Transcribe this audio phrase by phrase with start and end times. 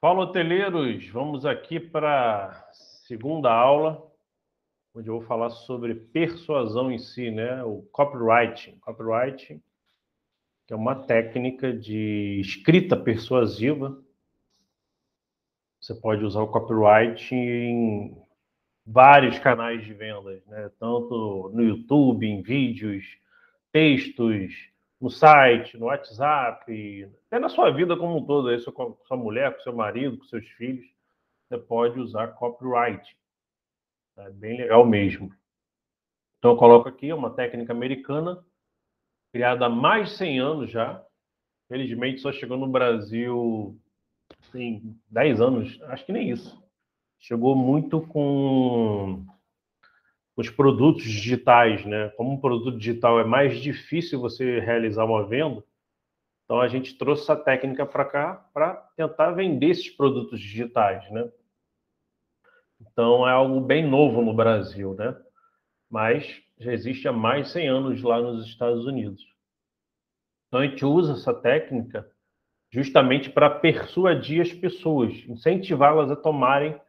[0.00, 1.06] Fala, hoteleiros!
[1.08, 4.10] Vamos aqui para a segunda aula,
[4.94, 7.62] onde eu vou falar sobre persuasão em si, né?
[7.64, 8.78] O copywriting.
[8.78, 9.62] Copywriting,
[10.66, 14.02] que é uma técnica de escrita persuasiva.
[15.78, 18.16] Você pode usar o copywriting em
[18.86, 20.70] vários canais de vendas, né?
[20.78, 23.04] Tanto no YouTube, em vídeos,
[23.70, 24.69] textos,
[25.00, 29.54] no site, no WhatsApp, até na sua vida como um todo, aí, com sua mulher,
[29.54, 30.86] com seu marido, com seus filhos,
[31.48, 33.16] você pode usar copyright.
[34.18, 35.32] É bem legal mesmo.
[36.38, 38.44] Então, eu coloco aqui uma técnica americana,
[39.32, 41.02] criada há mais de 100 anos já.
[41.68, 43.80] Felizmente, só chegou no Brasil
[44.52, 46.60] tem 10 anos, acho que nem isso.
[47.18, 49.24] Chegou muito com
[50.36, 52.08] os produtos digitais, né?
[52.10, 55.62] Como um produto digital é mais difícil você realizar uma venda,
[56.44, 61.30] então a gente trouxe essa técnica para cá para tentar vender esses produtos digitais, né?
[62.80, 65.16] Então é algo bem novo no Brasil, né?
[65.88, 69.22] Mas já existe há mais de 100 anos lá nos Estados Unidos.
[70.48, 72.10] Então a gente usa essa técnica
[72.70, 76.80] justamente para persuadir as pessoas, incentivá-las a tomarem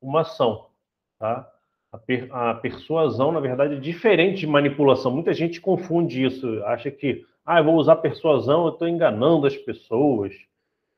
[0.00, 0.70] uma ação,
[1.18, 1.50] tá?
[1.90, 5.10] A, per, a, persuasão, na verdade, é diferente de manipulação.
[5.10, 9.56] Muita gente confunde isso, acha que, ah, eu vou usar persuasão, eu estou enganando as
[9.56, 10.34] pessoas.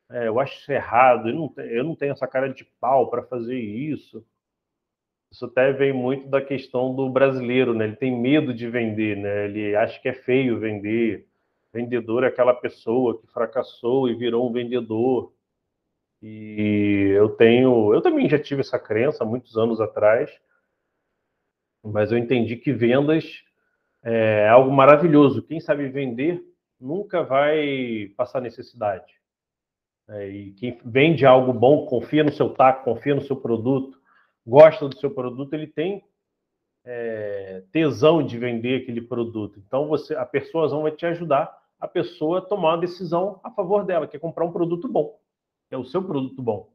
[0.09, 3.23] É, eu acho isso errado, eu não, eu não tenho essa cara de pau para
[3.23, 4.25] fazer isso.
[5.31, 7.85] Isso até vem muito da questão do brasileiro, né?
[7.85, 9.45] Ele tem medo de vender, né?
[9.45, 11.25] Ele acha que é feio vender.
[11.73, 15.31] Vendedor é aquela pessoa que fracassou e virou um vendedor.
[16.21, 20.29] E eu tenho, eu também já tive essa crença muitos anos atrás
[21.83, 23.43] mas eu entendi que vendas
[24.03, 25.43] é algo maravilhoso.
[25.43, 26.43] Quem sabe vender
[26.79, 29.13] nunca vai passar necessidade.
[30.09, 33.99] É, e quem vende algo bom, confia no seu taco, confia no seu produto,
[34.45, 36.03] gosta do seu produto, ele tem
[36.83, 39.59] é, tesão de vender aquele produto.
[39.65, 43.85] Então, você, a persuasão vai te ajudar a pessoa a tomar uma decisão a favor
[43.85, 45.19] dela, que é comprar um produto bom,
[45.69, 46.71] é o seu produto bom.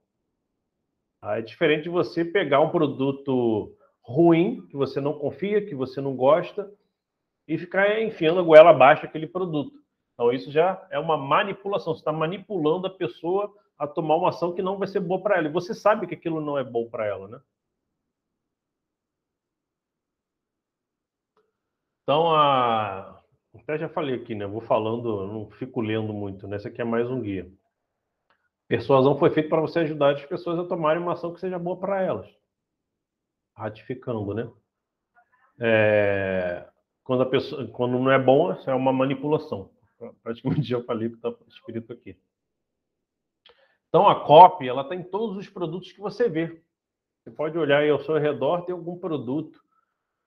[1.23, 6.15] É diferente de você pegar um produto ruim, que você não confia, que você não
[6.15, 6.73] gosta,
[7.49, 9.77] e ficar enfiando a goela abaixo aquele produto.
[10.15, 11.93] Então, isso já é uma manipulação.
[11.93, 15.39] Você está manipulando a pessoa a tomar uma ação que não vai ser boa para
[15.39, 15.49] ela.
[15.49, 17.41] E você sabe que aquilo não é bom para ela, né?
[22.03, 23.21] Então, a...
[23.55, 24.47] até já falei aqui, né?
[24.47, 26.57] Vou falando, não fico lendo muito, né?
[26.57, 27.51] Esse aqui é mais um guia.
[28.69, 31.77] Persuasão foi feita para você ajudar as pessoas a tomarem uma ação que seja boa
[31.77, 32.46] para elas
[33.57, 34.49] ratificando, né?
[35.59, 36.69] É,
[37.03, 39.71] quando a pessoa, quando não é bom, é uma manipulação.
[40.23, 42.17] Praticamente já falei que está escrito aqui.
[43.89, 46.61] Então a copy, ela está em todos os produtos que você vê.
[47.23, 49.59] Você pode olhar aí ao seu redor, tem algum produto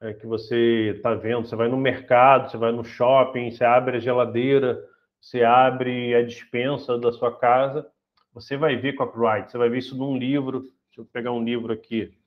[0.01, 1.47] é, que você está vendo.
[1.47, 4.84] Você vai no mercado, você vai no shopping, você abre a geladeira,
[5.22, 7.89] você abre a dispensa da sua casa,
[8.34, 10.62] você vai ver copyright, você vai ver isso num livro.
[10.62, 12.18] Deixa eu pegar um livro aqui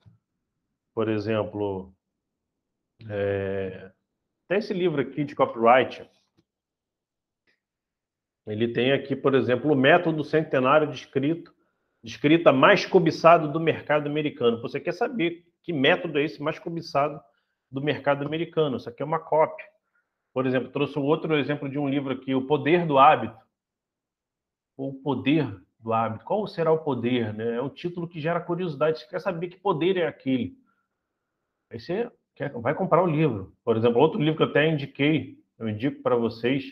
[0.93, 1.93] por exemplo,
[3.09, 3.91] é,
[4.47, 6.07] tem esse livro aqui de copyright.
[8.45, 11.51] Ele tem aqui, por exemplo, o método centenário de escrita,
[12.03, 14.61] de escrita mais cobiçado do mercado americano.
[14.61, 17.21] Você quer saber que método é esse mais cobiçado
[17.71, 18.77] do mercado americano?
[18.77, 19.65] Isso aqui é uma cópia.
[20.33, 23.39] Por exemplo, trouxe um outro exemplo de um livro aqui, O Poder do Hábito.
[24.75, 25.47] O Poder
[25.79, 26.25] do Hábito.
[26.25, 27.33] Qual será o poder?
[27.33, 27.55] Né?
[27.55, 28.99] É um título que gera curiosidade.
[28.99, 30.57] Você quer saber que poder é aquele?
[31.73, 33.57] Aí você quer, vai comprar o livro.
[33.63, 36.63] Por exemplo, outro livro que eu até indiquei, eu indico para vocês.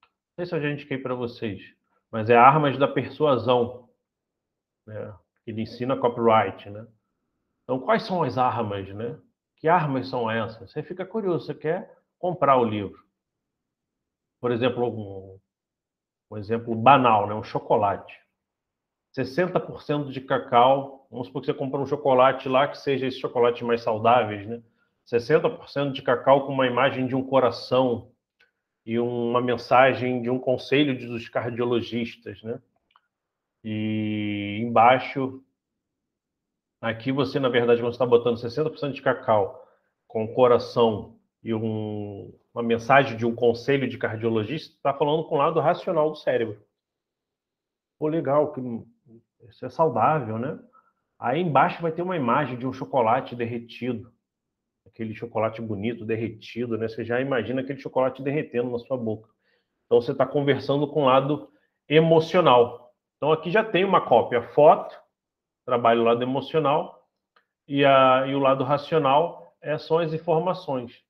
[0.00, 1.60] Não sei se eu já indiquei para vocês,
[2.10, 3.90] mas é Armas da Persuasão.
[4.86, 5.14] Né?
[5.46, 6.86] Ele ensina copyright, né?
[7.64, 9.20] Então, quais são as armas, né?
[9.58, 10.70] Que armas são essas?
[10.70, 13.04] Você fica curioso, você quer comprar o livro.
[14.40, 15.38] Por exemplo, um,
[16.30, 17.34] um exemplo banal, né?
[17.34, 18.18] Um chocolate.
[19.18, 21.06] 60% de cacau.
[21.10, 24.62] Vamos supor que você compra um chocolate lá que seja esses chocolates mais saudáveis, né?
[25.10, 28.10] 60% de cacau com uma imagem de um coração
[28.84, 32.60] e uma mensagem de um conselho dos cardiologistas, né?
[33.64, 35.42] E embaixo,
[36.80, 39.66] aqui você, na verdade, quando está botando 60% de cacau
[40.06, 45.38] com coração e um, uma mensagem de um conselho de cardiologista, está falando com o
[45.38, 46.62] lado racional do cérebro.
[47.98, 48.60] Pô, legal, que
[49.48, 50.58] isso é saudável, né?
[51.18, 54.12] Aí embaixo vai ter uma imagem de um chocolate derretido.
[54.86, 56.88] Aquele chocolate bonito, derretido, né?
[56.88, 59.28] Você já imagina aquele chocolate derretendo na sua boca.
[59.86, 61.50] Então você está conversando com o lado
[61.88, 62.94] emocional.
[63.16, 64.96] Então aqui já tem uma cópia foto,
[65.64, 67.06] trabalho o lado emocional,
[67.66, 71.04] e, a, e o lado racional é, são as informações.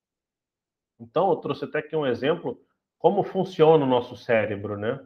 [0.98, 2.60] Então eu trouxe até aqui um exemplo
[2.98, 4.98] como funciona o nosso cérebro, né?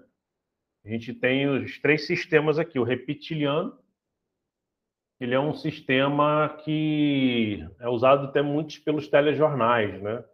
[0.85, 3.79] A gente tem os três sistemas aqui, o reptiliano,
[5.21, 10.25] ele é um sistema que é usado até muitos pelos telejornais, né?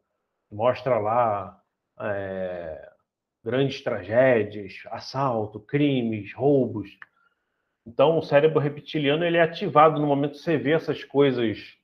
[0.50, 1.62] Mostra lá
[2.00, 2.90] é,
[3.44, 6.88] grandes tragédias, assalto, crimes, roubos.
[7.86, 11.76] Então, o cérebro reptiliano ele é ativado no momento que você vê essas coisas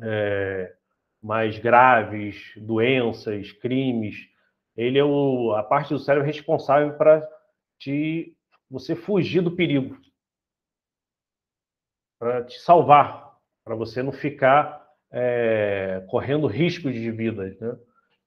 [0.00, 0.74] é,
[1.22, 4.16] mais graves, doenças, crimes.
[4.74, 7.28] Ele é o, a parte do cérebro responsável para
[7.84, 8.34] te
[8.70, 9.96] você fugir do perigo,
[12.18, 17.44] para te salvar, para você não ficar é, correndo riscos de vida.
[17.60, 17.78] Né?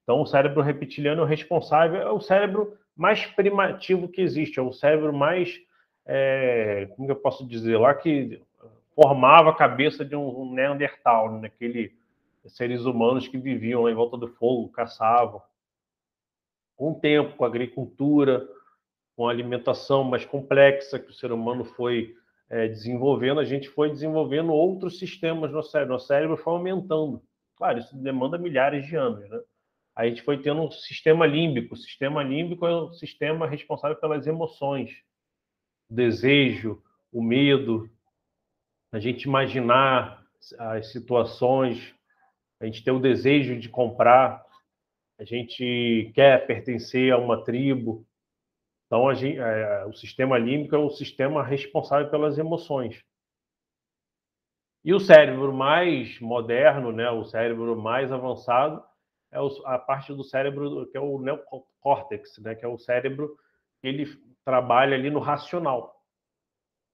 [0.04, 4.62] Então, o cérebro reptiliano é o responsável, é o cérebro mais primitivo que existe, é
[4.62, 5.60] o cérebro mais,
[6.06, 8.42] é, como eu posso dizer lá, que
[8.94, 11.48] formava a cabeça de um Neandertal, né?
[11.48, 11.98] aquele
[12.46, 15.42] seres humanos que viviam em volta do fogo, caçavam.
[16.78, 18.48] Com o tempo, com a agricultura,
[19.18, 22.16] com a alimentação mais complexa que o ser humano foi
[22.50, 25.96] é, desenvolvendo, a gente foi desenvolvendo outros sistemas no cérebro.
[25.96, 27.22] O cérebro foi aumentando.
[27.58, 29.40] Claro, isso demanda milhares de anos, né?
[29.98, 31.74] a gente foi tendo um sistema límbico.
[31.74, 34.92] O sistema límbico é o sistema responsável pelas emoções,
[35.90, 37.90] o desejo, o medo,
[38.92, 40.24] a gente imaginar
[40.60, 41.96] as situações,
[42.60, 44.46] a gente ter o desejo de comprar,
[45.20, 48.07] a gente quer pertencer a uma tribo.
[48.88, 53.04] Então, gente, é, o sistema límbico é o sistema responsável pelas emoções.
[54.84, 58.82] E o cérebro mais moderno, né, o cérebro mais avançado,
[59.32, 63.38] é a parte do cérebro que é o neocórtex, né, que é o cérebro
[63.82, 64.06] que ele
[64.46, 65.94] trabalha ali no racional.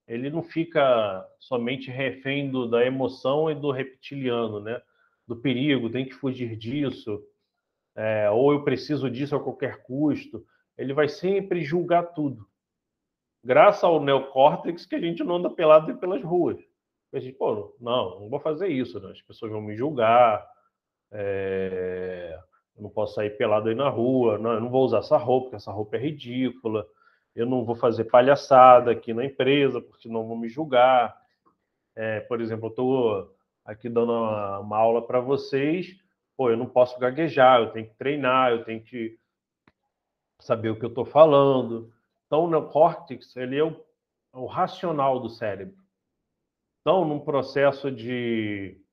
[0.07, 4.81] Ele não fica somente refém do, da emoção e do reptiliano, né?
[5.25, 7.23] Do perigo, tem que fugir disso,
[7.95, 10.45] é, ou eu preciso disso a qualquer custo.
[10.77, 12.47] Ele vai sempre julgar tudo.
[13.43, 16.57] Graças ao neocórtex que a gente não anda pelado pelas ruas.
[17.13, 19.11] A gente, pô, não, não vou fazer isso, né?
[19.11, 20.47] as pessoas vão me julgar,
[21.11, 22.39] é...
[22.75, 25.45] Eu não posso sair pelado aí na rua, não, eu não vou usar essa roupa,
[25.45, 26.87] porque essa roupa é ridícula.
[27.35, 31.15] Eu não vou fazer palhaçada aqui na empresa, porque não vão me julgar.
[31.95, 35.95] É, por exemplo, eu estou aqui dando uma, uma aula para vocês,
[36.35, 39.17] pô, eu não posso gaguejar, eu tenho que treinar, eu tenho que
[40.39, 41.93] saber o que eu estou falando.
[42.25, 43.71] Então, o neocórtex, ele é o,
[44.33, 45.75] é o racional do cérebro.
[46.81, 48.83] Então, num processo de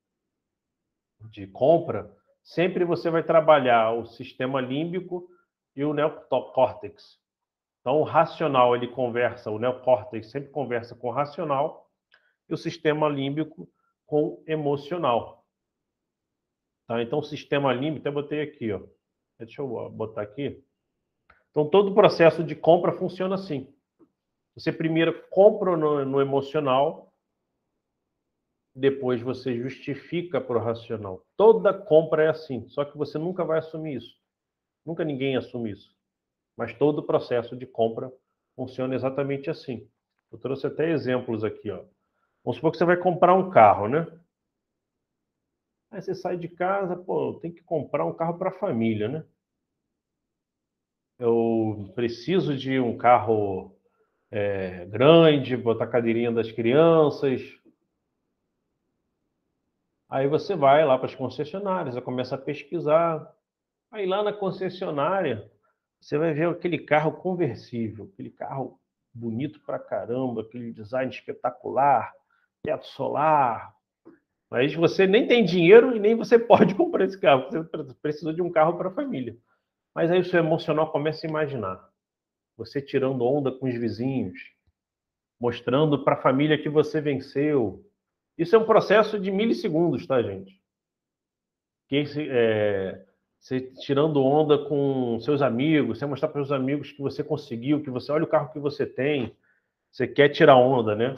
[1.29, 2.11] de compra,
[2.43, 5.29] sempre você vai trabalhar o sistema límbico
[5.75, 7.19] e o neocórtex.
[7.79, 11.89] Então, o racional ele conversa, o neocórtex sempre conversa com o racional
[12.49, 13.69] e o sistema límbico
[14.05, 15.45] com o emocional.
[16.87, 17.01] Tá?
[17.01, 18.81] Então, o sistema límbico, até botei aqui, ó.
[19.39, 20.63] Deixa eu botar aqui.
[21.51, 23.67] Então, todo o processo de compra funciona assim.
[24.55, 27.11] Você primeiro compra no, no emocional,
[28.73, 31.25] depois você justifica para o racional.
[31.35, 34.17] Toda compra é assim, só que você nunca vai assumir isso.
[34.85, 35.93] Nunca ninguém assume isso.
[36.57, 38.11] Mas todo o processo de compra
[38.55, 39.87] funciona exatamente assim.
[40.31, 41.83] Eu trouxe até exemplos aqui, ó.
[42.43, 44.07] Vamos supor que você vai comprar um carro, né?
[45.91, 49.25] Aí você sai de casa, pô, tem que comprar um carro para a família, né?
[51.21, 53.75] Eu preciso de um carro
[54.31, 57.41] é, grande, botar a cadeirinha das crianças,
[60.11, 63.33] Aí você vai lá para as concessionárias, você começa a pesquisar.
[63.89, 65.49] Aí lá na concessionária,
[66.01, 68.77] você vai ver aquele carro conversível, aquele carro
[69.13, 72.11] bonito pra caramba, aquele design espetacular,
[72.61, 73.73] teto solar.
[74.49, 78.41] Mas você nem tem dinheiro e nem você pode comprar esse carro, você precisa de
[78.41, 79.37] um carro para a família.
[79.93, 81.89] Mas aí o seu emocional começa a imaginar.
[82.57, 84.39] Você tirando onda com os vizinhos,
[85.39, 87.83] mostrando para a família que você venceu,
[88.37, 90.59] isso é um processo de milissegundos, tá, gente?
[91.87, 93.05] Que é,
[93.39, 97.89] você tirando onda com seus amigos, você mostrar para os amigos que você conseguiu, que
[97.89, 99.35] você olha o carro que você tem,
[99.91, 101.17] você quer tirar onda, né?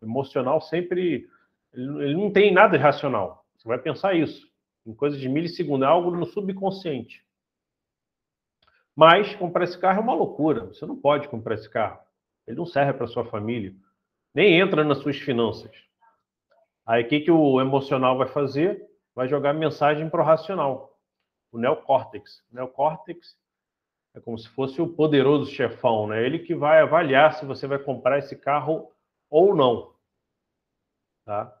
[0.00, 1.28] O emocional sempre
[1.72, 3.44] ele não tem nada de racional.
[3.56, 4.53] Você vai pensar isso
[4.86, 7.24] em coisas de milissegundos, é algo no subconsciente.
[8.94, 10.66] Mas comprar esse carro é uma loucura.
[10.66, 12.00] Você não pode comprar esse carro.
[12.46, 13.74] Ele não serve para sua família
[14.34, 15.70] nem entra nas suas finanças.
[16.84, 18.90] Aí o que, que o emocional vai fazer?
[19.14, 20.98] Vai jogar mensagem para o racional,
[21.52, 22.42] o neocórtex.
[22.50, 23.38] O neocórtex
[24.12, 26.24] É como se fosse o poderoso chefão, né?
[26.24, 28.92] Ele que vai avaliar se você vai comprar esse carro
[29.30, 29.94] ou não.
[31.24, 31.56] Tá?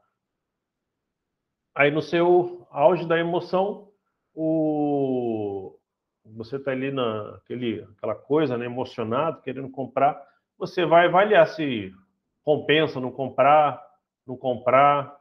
[1.74, 3.88] Aí no seu auge da emoção,
[4.34, 5.78] o...
[6.24, 10.20] você está ali naquele aquela coisa, né, emocionado, querendo comprar,
[10.58, 11.94] você vai avaliar se
[12.42, 13.82] compensa não comprar,
[14.26, 15.16] não comprar.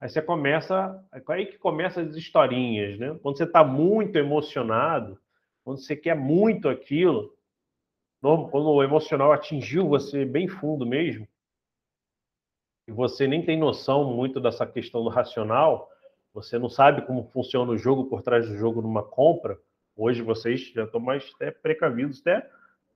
[0.00, 3.18] Aí você começa, aí que começa as historinhas, né?
[3.22, 5.18] Quando você está muito emocionado,
[5.64, 7.34] quando você quer muito aquilo,
[8.20, 11.26] quando o emocional atingiu você bem fundo mesmo,
[12.86, 15.90] e você nem tem noção muito dessa questão do racional,
[16.32, 19.58] você não sabe como funciona o jogo por trás do jogo numa compra.
[19.96, 22.48] Hoje vocês já estão mais até precavidos, até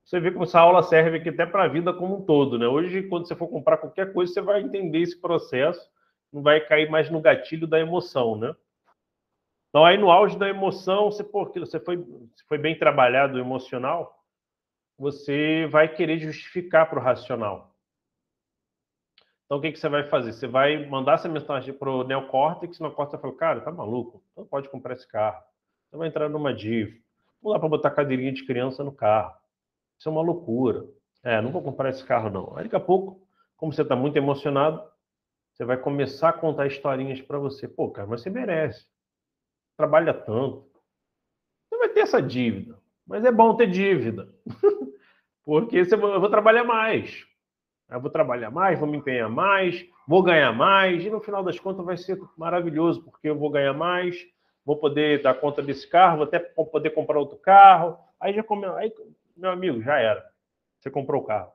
[0.05, 2.67] você vê como essa aula serve aqui até para a vida como um todo, né?
[2.67, 5.89] Hoje, quando você for comprar qualquer coisa, você vai entender esse processo,
[6.33, 8.55] não vai cair mais no gatilho da emoção, né?
[9.69, 12.05] Então, aí no auge da emoção, você, porque você foi,
[12.47, 14.23] foi bem trabalhado emocional,
[14.99, 17.72] você vai querer justificar para o racional.
[19.53, 20.33] Então, o que, que você vai fazer?
[20.33, 23.71] Você vai mandar essa mensagem para o neocórtex, e o neocórtex vai falar, cara, tá
[23.71, 24.25] maluco?
[24.35, 25.45] Não pode comprar esse carro.
[25.91, 26.99] Você vai entrar numa dívida.
[27.43, 29.37] Não dá para botar cadeirinha de criança no carro.
[29.99, 30.87] Isso é uma loucura.
[31.23, 32.57] É, não vou comprar esse carro, não.
[32.57, 34.83] Aí daqui a pouco, como você está muito emocionado,
[35.53, 37.69] você vai começar a contar historinhas para você.
[37.69, 38.87] Pô, cara, mas você merece.
[39.77, 40.67] Trabalha tanto.
[41.69, 42.81] Você vai ter essa dívida.
[43.07, 44.35] Mas é bom ter dívida.
[45.45, 47.31] Porque você, eu vou trabalhar mais.
[47.93, 51.05] Eu vou trabalhar mais, vou me empenhar mais, vou ganhar mais.
[51.05, 54.17] E no final das contas vai ser maravilhoso, porque eu vou ganhar mais,
[54.65, 57.99] vou poder dar conta desse carro, vou até poder comprar outro carro.
[58.19, 58.45] Aí já
[58.77, 58.93] aí
[59.37, 60.25] meu amigo, já era.
[60.81, 61.53] Você comprou o carro.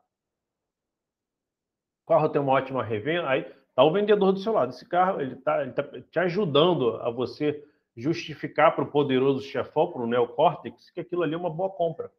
[2.06, 3.44] O carro tem uma ótima revenda, aí
[3.75, 4.70] tá o vendedor do seu lado.
[4.70, 7.63] Esse carro, ele tá, ele tá te ajudando a você
[7.96, 12.12] justificar para o poderoso chefão, para o neocórtex, que aquilo ali é uma boa compra.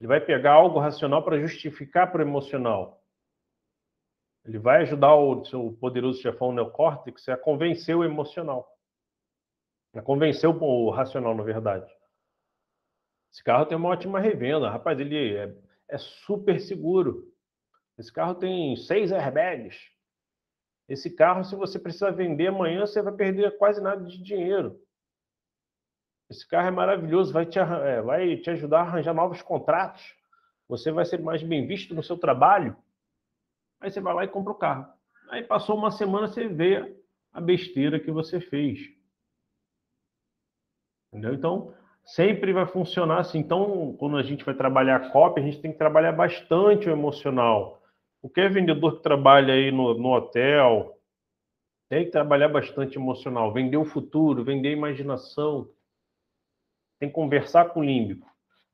[0.00, 2.99] Ele vai pegar algo racional para justificar para o emocional.
[4.44, 8.66] Ele vai ajudar o seu poderoso chefão neocórtex a convencer o emocional.
[9.94, 11.90] A convencer o racional, na verdade.
[13.32, 14.70] Esse carro tem uma ótima revenda.
[14.70, 15.54] Rapaz, ele é,
[15.88, 17.32] é super seguro.
[17.98, 19.76] Esse carro tem seis airbags.
[20.88, 24.80] Esse carro, se você precisar vender amanhã, você vai perder quase nada de dinheiro.
[26.28, 30.02] Esse carro é maravilhoso, vai te, é, vai te ajudar a arranjar novos contratos.
[30.68, 32.76] Você vai ser mais bem visto no seu trabalho.
[33.80, 34.86] Aí você vai lá e compra o carro.
[35.30, 36.96] Aí passou uma semana, você vê
[37.32, 38.80] a besteira que você fez.
[41.08, 41.34] Entendeu?
[41.34, 43.38] Então, sempre vai funcionar assim.
[43.38, 46.92] Então, quando a gente vai trabalhar a cópia, a gente tem que trabalhar bastante o
[46.92, 47.82] emocional.
[48.22, 50.96] O que é vendedor que trabalha aí no, no hotel
[51.88, 55.68] tem que trabalhar bastante emocional, vender o futuro, vender a imaginação,
[57.00, 58.30] tem que conversar com o límbico.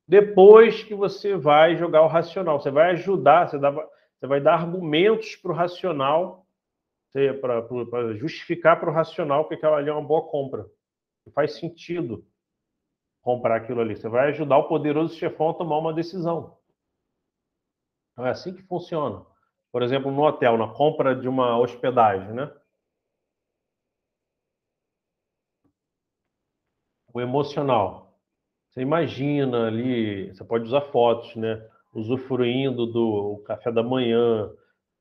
[0.06, 3.72] Depois que você vai jogar o racional, você vai ajudar, você, dá,
[4.18, 6.46] você vai dar argumentos para o racional,
[7.40, 10.66] para justificar para o racional que aquela ali é uma boa compra.
[11.34, 12.26] Faz sentido
[13.20, 13.96] comprar aquilo ali.
[13.96, 16.58] Você vai ajudar o poderoso chefão a tomar uma decisão.
[18.12, 19.26] Então é assim que funciona.
[19.72, 22.50] Por exemplo, no hotel, na compra de uma hospedagem, né?
[27.12, 28.18] O emocional.
[28.70, 31.56] Você imagina ali, você pode usar fotos, né?
[31.96, 34.50] Usufruindo do café da manhã,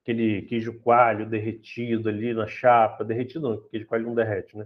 [0.02, 4.66] aquele queijo coalho derretido ali na chapa, derretido não, queijo coalho não derrete, né?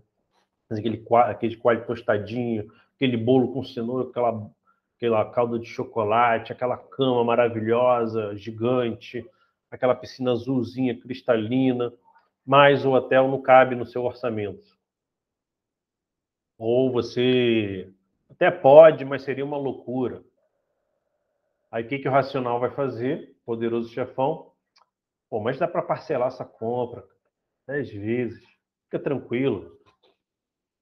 [0.69, 1.03] Mas aquele
[1.39, 4.48] queijo coalho tostadinho, aquele bolo com cenoura, aquela,
[4.95, 9.25] aquela calda de chocolate, aquela cama maravilhosa, gigante,
[9.71, 11.91] aquela piscina azulzinha, cristalina,
[12.45, 14.77] mas o hotel não cabe no seu orçamento.
[16.59, 17.91] Ou você
[18.29, 20.24] até pode, mas seria uma loucura.
[21.71, 23.35] Aí o que, que o racional vai fazer?
[23.45, 24.51] Poderoso chefão.
[25.29, 27.03] Pô, mas dá para parcelar essa compra
[27.67, 28.43] dez vezes.
[28.85, 29.77] Fica tranquilo.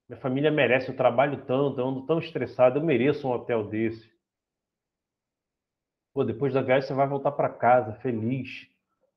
[0.07, 4.09] Minha família merece, eu trabalho tanto, eu ando tão estressado, eu mereço um hotel desse.
[6.13, 8.67] Pô, depois da viagem você vai voltar para casa feliz.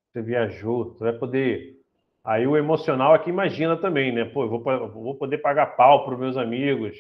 [0.09, 1.81] Você viajou, você vai poder.
[2.25, 4.25] Aí o emocional aqui imagina também, né?
[4.25, 6.99] Pô, eu vou, vou poder pagar pau para meus amigos.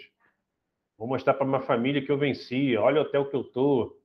[0.96, 2.76] Vou mostrar para minha família que eu venci.
[2.76, 3.99] Olha o hotel que eu tô.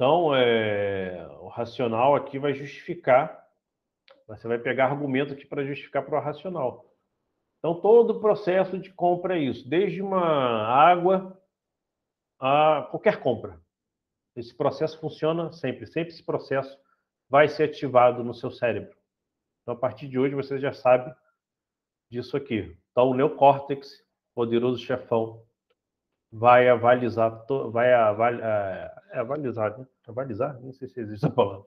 [0.00, 3.46] Então, é, o racional aqui vai justificar.
[4.28, 6.90] Você vai pegar argumento aqui para justificar para o racional.
[7.58, 10.22] Então, todo o processo de compra é isso, desde uma
[10.66, 11.38] água
[12.38, 13.60] a qualquer compra.
[14.34, 16.78] Esse processo funciona sempre, sempre esse processo
[17.28, 18.96] vai ser ativado no seu cérebro.
[19.60, 21.14] Então, a partir de hoje, você já sabe
[22.10, 22.74] disso aqui.
[22.90, 24.02] Então, o neocórtex,
[24.34, 25.44] poderoso chefão,
[26.32, 29.86] vai avalizar, vai avaliar, é, é avalizar, né?
[30.06, 31.66] avalizar, não sei se existe essa palavra.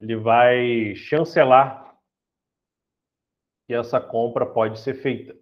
[0.00, 1.96] Ele vai chancelar
[3.66, 5.34] que essa compra pode ser feita.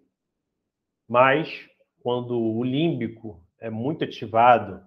[1.09, 1.69] Mas
[2.01, 4.83] quando o límbico é muito ativado,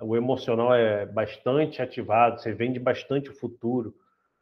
[0.00, 3.94] o emocional é bastante ativado, você vende bastante o futuro,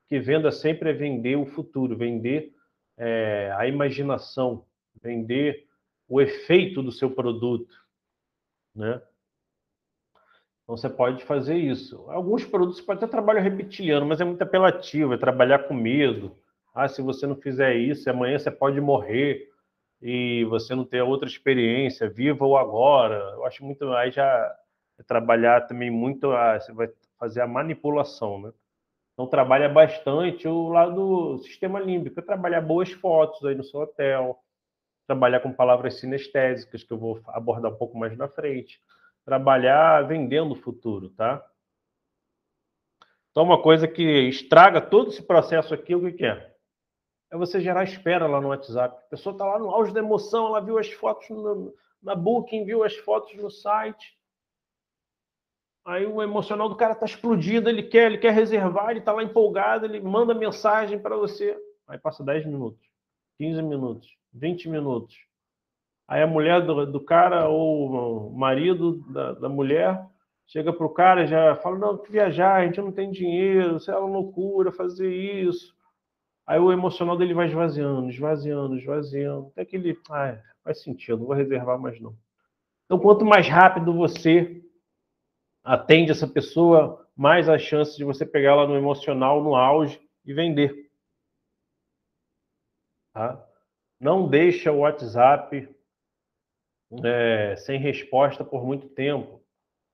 [0.09, 2.53] que venda sempre é vender o futuro, vender
[2.97, 4.65] é, a imaginação,
[5.01, 5.67] vender
[6.09, 7.75] o efeito do seu produto,
[8.75, 9.01] né?
[10.63, 12.05] Então você pode fazer isso.
[12.09, 16.37] Alguns produtos pode até trabalhar reptiliano, mas é muito apelativo, é trabalhar com medo.
[16.75, 19.49] Ah, se você não fizer isso, amanhã você pode morrer
[20.01, 23.17] e você não ter outra experiência, viva ou agora.
[23.35, 24.57] Eu acho muito aí já
[24.99, 28.53] é trabalhar também muito a, você vai fazer a manipulação, né?
[29.13, 34.39] Então trabalha bastante o lado do sistema límbico, trabalhar boas fotos aí no seu hotel,
[35.11, 38.81] trabalhar com palavras sinestésicas, que eu vou abordar um pouco mais na frente,
[39.25, 41.45] trabalhar vendendo o futuro, tá?
[43.33, 46.55] Então, uma coisa que estraga todo esse processo aqui, o que, que é?
[47.33, 49.03] É você gerar espera lá no WhatsApp.
[49.05, 52.65] A pessoa está lá no auge da emoção, ela viu as fotos no, na Booking,
[52.65, 54.17] viu as fotos no site.
[55.85, 59.25] Aí o emocional do cara está explodido, ele quer, ele quer reservar, ele está lá
[59.25, 61.57] empolgado, ele manda mensagem para você.
[61.89, 62.90] Aí passa 10 minutos,
[63.41, 64.15] 15 minutos.
[64.35, 65.17] 20 minutos.
[66.07, 70.05] Aí a mulher do, do cara ou o marido da, da mulher
[70.47, 73.91] chega para o cara já fala: Não, que viajar, a gente não tem dinheiro, isso
[73.91, 75.75] é uma loucura fazer isso.
[76.47, 81.27] Aí o emocional dele vai esvaziando, esvaziando, esvaziando, até que ele, ah, faz sentido, não
[81.27, 82.15] vou reservar mais não.
[82.85, 84.63] Então, quanto mais rápido você
[85.65, 90.35] atende essa pessoa, mais a chance de você pegar ela no emocional, no auge e
[90.35, 90.90] vender.
[93.13, 93.47] Tá?
[93.99, 95.69] Não deixa o WhatsApp
[97.05, 99.45] é, sem resposta por muito tempo.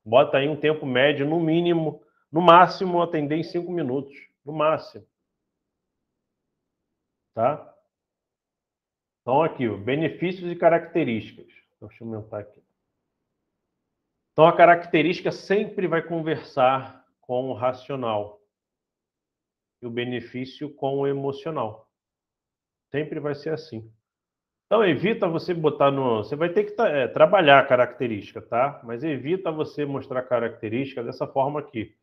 [0.04, 4.14] Bota aí um tempo médio, no mínimo, no máximo, atender em cinco minutos.
[4.44, 5.06] No máximo.
[7.34, 7.74] Tá?
[9.20, 11.52] Então, aqui, ó, benefícios e características.
[11.80, 12.62] Deixa eu aumentar aqui.
[14.32, 18.40] Então, a característica sempre vai conversar com o racional
[19.82, 21.85] e o benefício com o emocional.
[22.90, 23.90] Sempre vai ser assim.
[24.66, 26.18] Então, evita você botar no.
[26.18, 28.80] Você vai ter que é, trabalhar a característica, tá?
[28.84, 31.94] Mas evita você mostrar característica dessa forma aqui.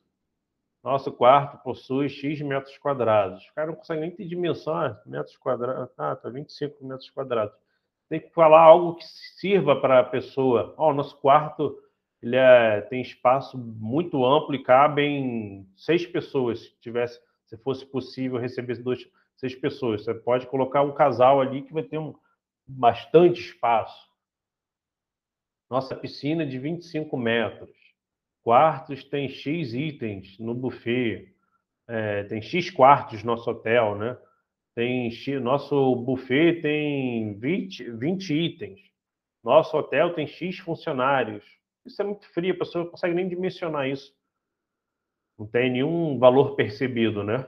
[0.81, 3.45] Nosso quarto possui X metros quadrados.
[3.47, 5.89] O cara não consegue nem ter dimensão, ah, metros quadrados.
[5.97, 7.55] Ah, tá 25 metros quadrados.
[8.09, 10.73] Tem que falar algo que sirva para a pessoa.
[10.77, 11.77] Ó, oh, nosso quarto
[12.23, 18.39] ele é, tem espaço muito amplo e cabem seis pessoas, se tivesse, se fosse possível
[18.39, 19.05] receber dois,
[19.43, 20.03] seis pessoas.
[20.03, 22.15] Você pode colocar um casal ali que vai ter um,
[22.65, 24.10] bastante espaço.
[25.69, 27.75] Nossa piscina de 25 metros.
[28.41, 31.34] Quartos tem X itens no buffet.
[31.88, 34.17] É, tem X quartos no nosso hotel, né?
[34.75, 38.79] Tem X, nosso buffet tem 20, 20 itens.
[39.43, 41.43] Nosso hotel tem X funcionários.
[41.86, 44.15] Isso é muito frio, a pessoa não consegue nem dimensionar isso.
[45.38, 47.45] Não tem nenhum valor percebido, né?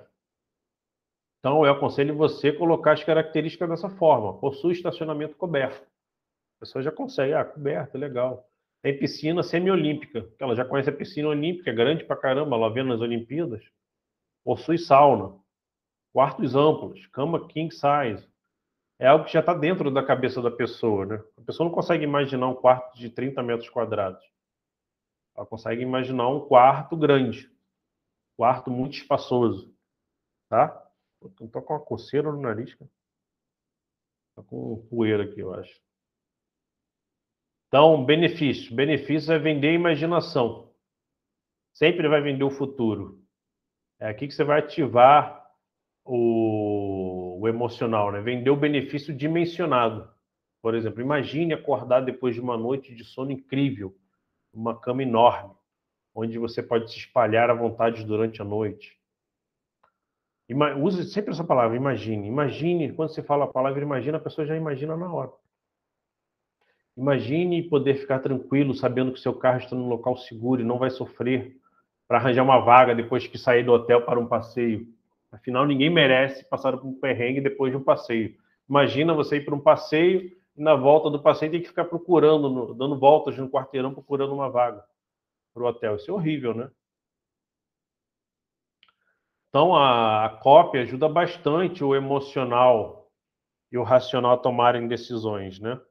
[1.46, 4.34] Então, eu aconselho você colocar as características dessa forma.
[4.40, 5.80] Possui estacionamento coberto.
[6.58, 8.50] A pessoa já consegue, ah, coberto, legal.
[8.82, 12.82] Tem piscina semiolímpica, ela já conhece a piscina olímpica, é grande pra caramba, ela vê
[12.82, 13.64] nas Olimpíadas.
[14.44, 15.38] Possui sauna,
[16.12, 18.28] quartos amplos, cama king size.
[18.98, 21.24] É algo que já está dentro da cabeça da pessoa, né?
[21.38, 24.26] A pessoa não consegue imaginar um quarto de 30 metros quadrados.
[25.38, 27.48] Ela consegue imaginar um quarto grande,
[28.36, 29.72] quarto muito espaçoso,
[30.50, 30.85] tá?
[31.20, 32.90] Tô, tô com uma coceira no nariz, cara.
[34.36, 35.80] Tá com poeira aqui, eu acho.
[37.68, 38.76] Então, benefício.
[38.76, 40.74] Benefício é vender a imaginação.
[41.74, 43.22] Sempre vai vender o futuro.
[44.00, 45.46] É aqui que você vai ativar
[46.04, 48.22] o, o emocional, né?
[48.22, 50.10] Vender o benefício dimensionado.
[50.62, 53.96] Por exemplo, imagine acordar depois de uma noite de sono incrível,
[54.54, 55.54] uma cama enorme,
[56.14, 59.00] onde você pode se espalhar à vontade durante a noite.
[60.48, 62.28] Use sempre essa palavra, imagine.
[62.28, 65.32] Imagine, quando você fala a palavra imagina, a pessoa já imagina na hora.
[66.96, 70.90] Imagine poder ficar tranquilo, sabendo que seu carro está num local seguro e não vai
[70.90, 71.58] sofrer
[72.08, 74.88] para arranjar uma vaga depois que sair do hotel para um passeio.
[75.32, 78.36] Afinal, ninguém merece passar por um perrengue depois de um passeio.
[78.70, 82.74] Imagina você ir para um passeio e na volta do passeio tem que ficar procurando,
[82.76, 84.84] dando voltas no quarteirão procurando uma vaga
[85.54, 85.96] para o hotel.
[85.96, 86.70] Isso é horrível, né?
[89.56, 93.10] Então, a, a cópia ajuda bastante o emocional
[93.72, 95.82] e o racional a tomarem decisões, né?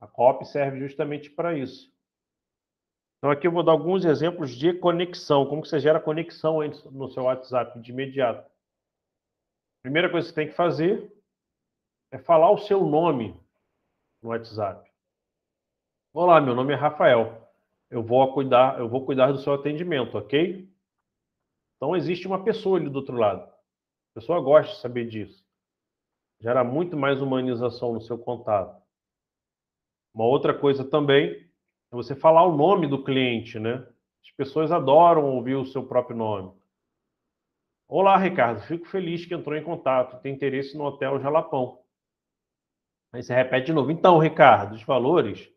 [0.00, 1.94] A cópia serve justamente para isso.
[3.18, 5.46] Então, aqui eu vou dar alguns exemplos de conexão.
[5.46, 6.58] Como você gera conexão
[6.90, 8.50] no seu WhatsApp de imediato?
[9.84, 11.08] Primeira coisa que você tem que fazer
[12.10, 13.40] é falar o seu nome
[14.20, 14.90] no WhatsApp.
[16.12, 17.48] Olá, meu nome é Rafael.
[17.88, 20.68] Eu vou cuidar, eu vou cuidar do seu atendimento, ok?
[21.80, 23.42] Então existe uma pessoa ali do outro lado.
[23.42, 25.42] A pessoa gosta de saber disso.
[26.38, 28.82] Gera muito mais humanização no seu contato.
[30.14, 31.50] Uma outra coisa também
[31.90, 33.76] é você falar o nome do cliente, né?
[34.22, 36.52] As pessoas adoram ouvir o seu próprio nome.
[37.88, 38.60] Olá, Ricardo.
[38.60, 40.20] Fico feliz que entrou em contato.
[40.20, 41.82] Tem interesse no Hotel Jalapão.
[43.10, 43.90] Aí você repete de novo.
[43.90, 45.50] Então, Ricardo, os valores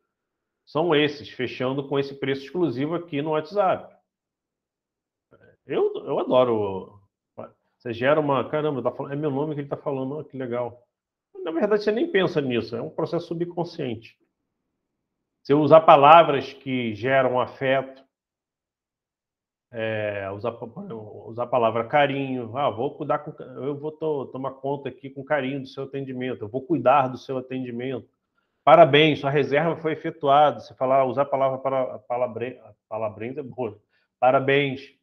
[0.65, 3.92] são esses, fechando com esse preço exclusivo aqui no WhatsApp.
[5.65, 6.99] Eu, eu adoro.
[7.78, 8.49] Você gera uma.
[8.49, 10.82] Caramba, tá falando, é meu nome que ele está falando, oh, que legal.
[11.43, 14.17] Na verdade, você nem pensa nisso, é um processo subconsciente.
[15.41, 18.02] Você usar palavras que geram afeto,
[19.69, 20.58] é, usar,
[21.28, 22.56] usar a palavra carinho.
[22.58, 26.43] Ah, vou cuidar com, eu vou to, tomar conta aqui com carinho do seu atendimento,
[26.43, 28.08] eu vou cuidar do seu atendimento.
[28.63, 30.62] Parabéns, sua reserva foi efetuada.
[30.62, 33.78] Você falar, usar a palavra para palavra, é boa.
[34.17, 35.03] Parabéns.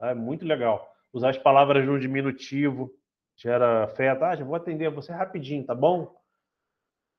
[0.00, 0.88] É muito legal.
[1.12, 2.92] Usar as palavras no diminutivo
[3.36, 4.24] gera afeto.
[4.24, 6.16] Ah, já vou atender você rapidinho, tá bom?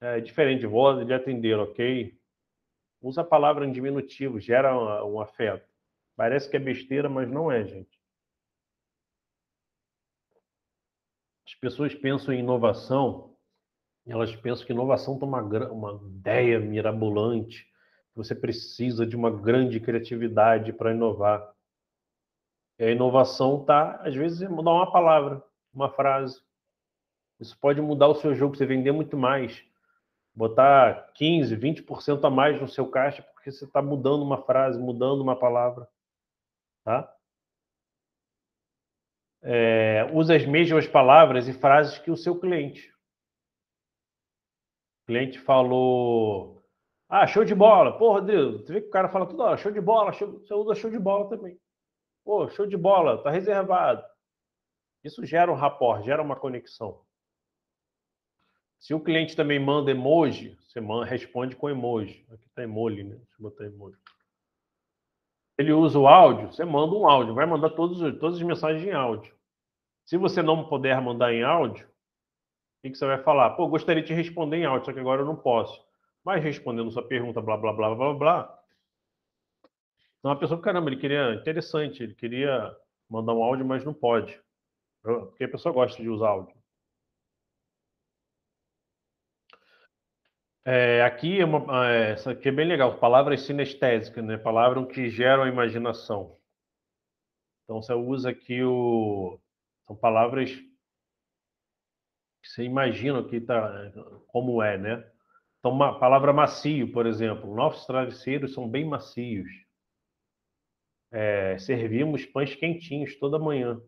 [0.01, 2.17] É diferente de voz de atender, ok?
[3.01, 5.67] Usa a palavra em diminutivo, gera um, um afeto.
[6.15, 7.99] Parece que é besteira, mas não é, gente.
[11.47, 13.35] As pessoas pensam em inovação,
[14.05, 17.67] elas pensam que inovação é uma, uma ideia mirabolante,
[18.15, 21.53] você precisa de uma grande criatividade para inovar.
[22.79, 26.41] E a inovação está, às vezes, em mudar uma palavra, uma frase.
[27.37, 29.61] Isso pode mudar o seu jogo, você vender muito mais.
[30.33, 35.21] Botar 15, 20% a mais no seu caixa, porque você está mudando uma frase, mudando
[35.21, 35.89] uma palavra.
[36.85, 37.13] Tá?
[39.41, 42.93] É, usa as mesmas palavras e frases que o seu cliente.
[45.03, 46.63] O cliente falou:
[47.09, 47.97] Ah, show de bola.
[47.97, 50.39] Pô, Rodrigo, você vê que o cara fala tudo, hora, show de bola, show...
[50.39, 51.59] você usa show de bola também.
[52.29, 54.05] Pô, show de bola, tá reservado.
[55.03, 57.01] Isso gera um rapport, gera uma conexão.
[58.77, 62.23] Se o cliente também manda emoji, você responde com emoji.
[62.29, 63.15] Aqui está emoji, né?
[63.15, 63.97] Deixa eu botar emoji
[65.57, 68.93] ele usa o áudio, você manda um áudio, vai mandar todos, todas as mensagens em
[68.93, 69.35] áudio.
[70.05, 73.49] Se você não puder mandar em áudio, o que, você vai falar?
[73.55, 75.83] Pô, gostaria de responder em áudio, só que agora eu não posso.
[76.23, 78.59] Mas respondendo sua pergunta, blá, blá, blá, blá, blá.
[80.19, 82.75] Então a pessoa, caramba, ele queria, interessante, ele queria
[83.10, 84.39] mandar um áudio, mas não pode.
[85.01, 86.60] Porque a pessoa gosta de usar áudio.
[90.65, 94.38] É, aqui é uma, é, essa aqui é bem legal, palavras sinestésicas, né?
[94.38, 96.38] Palavras que geram a imaginação.
[97.63, 99.39] Então você usa aqui o
[99.88, 100.69] são palavras que
[102.43, 103.91] você imagina que tá
[104.27, 105.12] como é, né?
[105.60, 109.49] Então uma palavra macio, por exemplo, nossos travesseiros são bem macios.
[111.12, 113.82] É, servimos pães quentinhos toda manhã.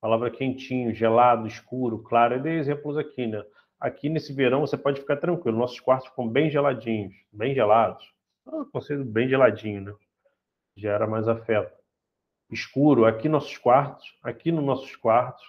[0.00, 2.34] Palavra quentinho, gelado, escuro, claro.
[2.34, 3.44] Eu dei exemplos aqui, né?
[3.80, 5.58] Aqui nesse verão você pode ficar tranquilo.
[5.58, 8.12] Nossos quartos ficam bem geladinhos, bem gelados.
[8.46, 9.94] Ah, conselho bem geladinho, né?
[10.76, 11.72] Gera mais afeto.
[12.50, 15.44] Escuro, aqui nossos quartos, aqui nos nossos quartos,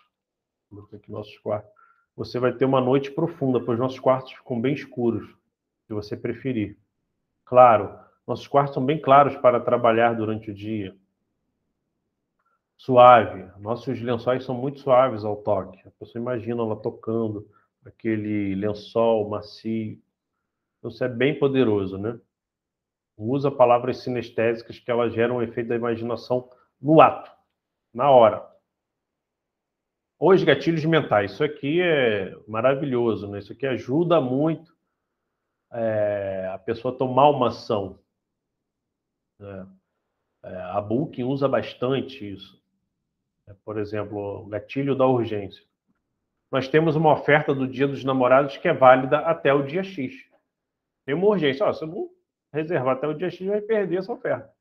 [0.94, 1.70] aqui nossos quartos,
[2.16, 5.28] você vai ter uma noite profunda, pois nossos quartos ficam bem escuros,
[5.88, 6.78] se você preferir.
[7.44, 10.96] Claro, nossos quartos são bem claros para trabalhar durante o dia.
[12.78, 15.80] Suave, nossos lençóis são muito suaves ao toque.
[15.88, 17.48] A pessoa imagina ela tocando
[17.86, 20.02] aquele lençol macio.
[20.78, 22.20] Então, isso é bem poderoso, né?
[23.16, 26.50] Usa palavras sinestésicas que elas geram o um efeito da imaginação
[26.82, 27.32] no ato,
[27.94, 28.46] na hora.
[30.20, 31.34] Os gatilhos mentais.
[31.34, 33.40] Isso aqui é maravilhoso, né?
[33.40, 34.76] Isso aqui ajuda muito
[35.72, 38.00] é, a pessoa tomar uma ação.
[39.44, 39.68] Né?
[40.44, 42.62] É, a Booking usa bastante isso.
[43.48, 45.64] É, por exemplo, o gatilho da urgência
[46.54, 50.14] nós temos uma oferta do Dia dos Namorados que é válida até o dia X.
[51.04, 51.66] Tem uma urgência.
[51.66, 52.12] Ó, se eu não
[52.54, 54.54] reservar até o dia X, vai perder essa oferta.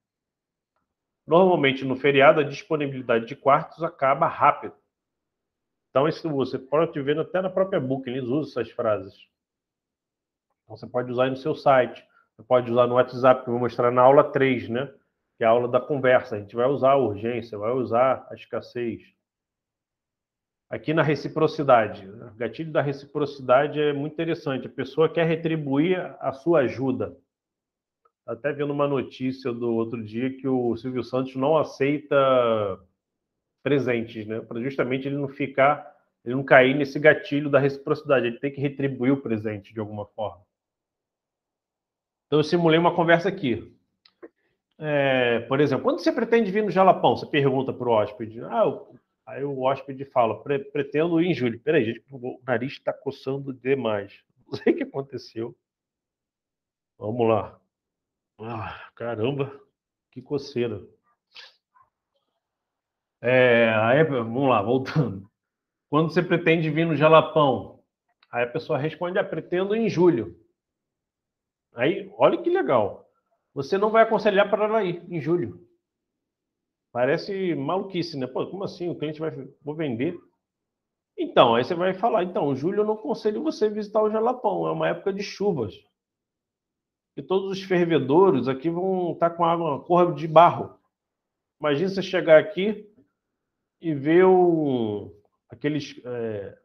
[1.27, 4.75] Normalmente, no feriado, a disponibilidade de quartos acaba rápido.
[5.91, 9.15] Então, isso você pode ver até na própria Book, eles usam essas frases.
[10.65, 12.03] Então, você pode usar no seu site,
[12.37, 14.93] você pode usar no WhatsApp, que eu vou mostrar na aula 3, né?
[15.37, 16.37] Que é a aula da conversa.
[16.37, 19.03] A gente vai usar a urgência, vai usar a escassez.
[20.71, 24.67] Aqui na reciprocidade, o gatilho da reciprocidade é muito interessante.
[24.67, 27.15] A pessoa quer retribuir a sua ajuda.
[28.27, 32.17] Até vendo uma notícia do outro dia que o Silvio Santos não aceita
[33.63, 34.41] presentes, né?
[34.41, 38.27] Para justamente ele não ficar, ele não cair nesse gatilho da reciprocidade.
[38.29, 40.43] Ele tem que retribuir o presente de alguma forma.
[42.33, 43.77] Então eu simulei uma conversa aqui.
[44.79, 47.15] É, por exemplo, quando você pretende vir no Jalapão?
[47.15, 48.43] Você pergunta para o hóspede.
[48.45, 51.61] Ah, eu, aí o hóspede fala, Pre pretendo ir em julho.
[51.61, 54.19] Peraí, gente, o nariz está coçando demais.
[54.47, 55.55] Não sei o que aconteceu.
[56.99, 57.61] Vamos lá.
[58.39, 59.53] Ah, caramba,
[60.11, 60.81] que coceira.
[63.21, 65.31] É, aí, vamos lá, voltando.
[65.91, 67.81] Quando você pretende vir no Jalapão?
[68.31, 70.42] Aí a pessoa responde, ah, pretendo em julho.
[71.75, 73.09] Aí, olha que legal.
[73.55, 75.67] Você não vai aconselhar para ela ir em julho.
[76.93, 78.27] Parece maluquice, né?
[78.27, 78.89] Pô, como assim?
[78.89, 79.31] O cliente vai
[79.63, 80.17] vou vender?
[81.17, 84.73] Então, aí você vai falar, então, julho eu não aconselho você visitar o Jalapão, é
[84.73, 85.75] uma época de chuvas.
[87.17, 90.79] E todos os fervedouros aqui vão estar com água, cor de barro.
[91.61, 92.91] Imagina você chegar aqui
[93.81, 95.15] e ver um,
[95.49, 96.59] aqueles é,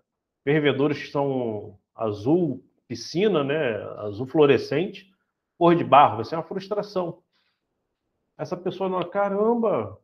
[0.44, 5.12] que são azul piscina, né, azul fluorescente,
[5.58, 7.22] cor de barro, vai ser uma frustração.
[8.38, 10.00] Essa pessoa não, caramba,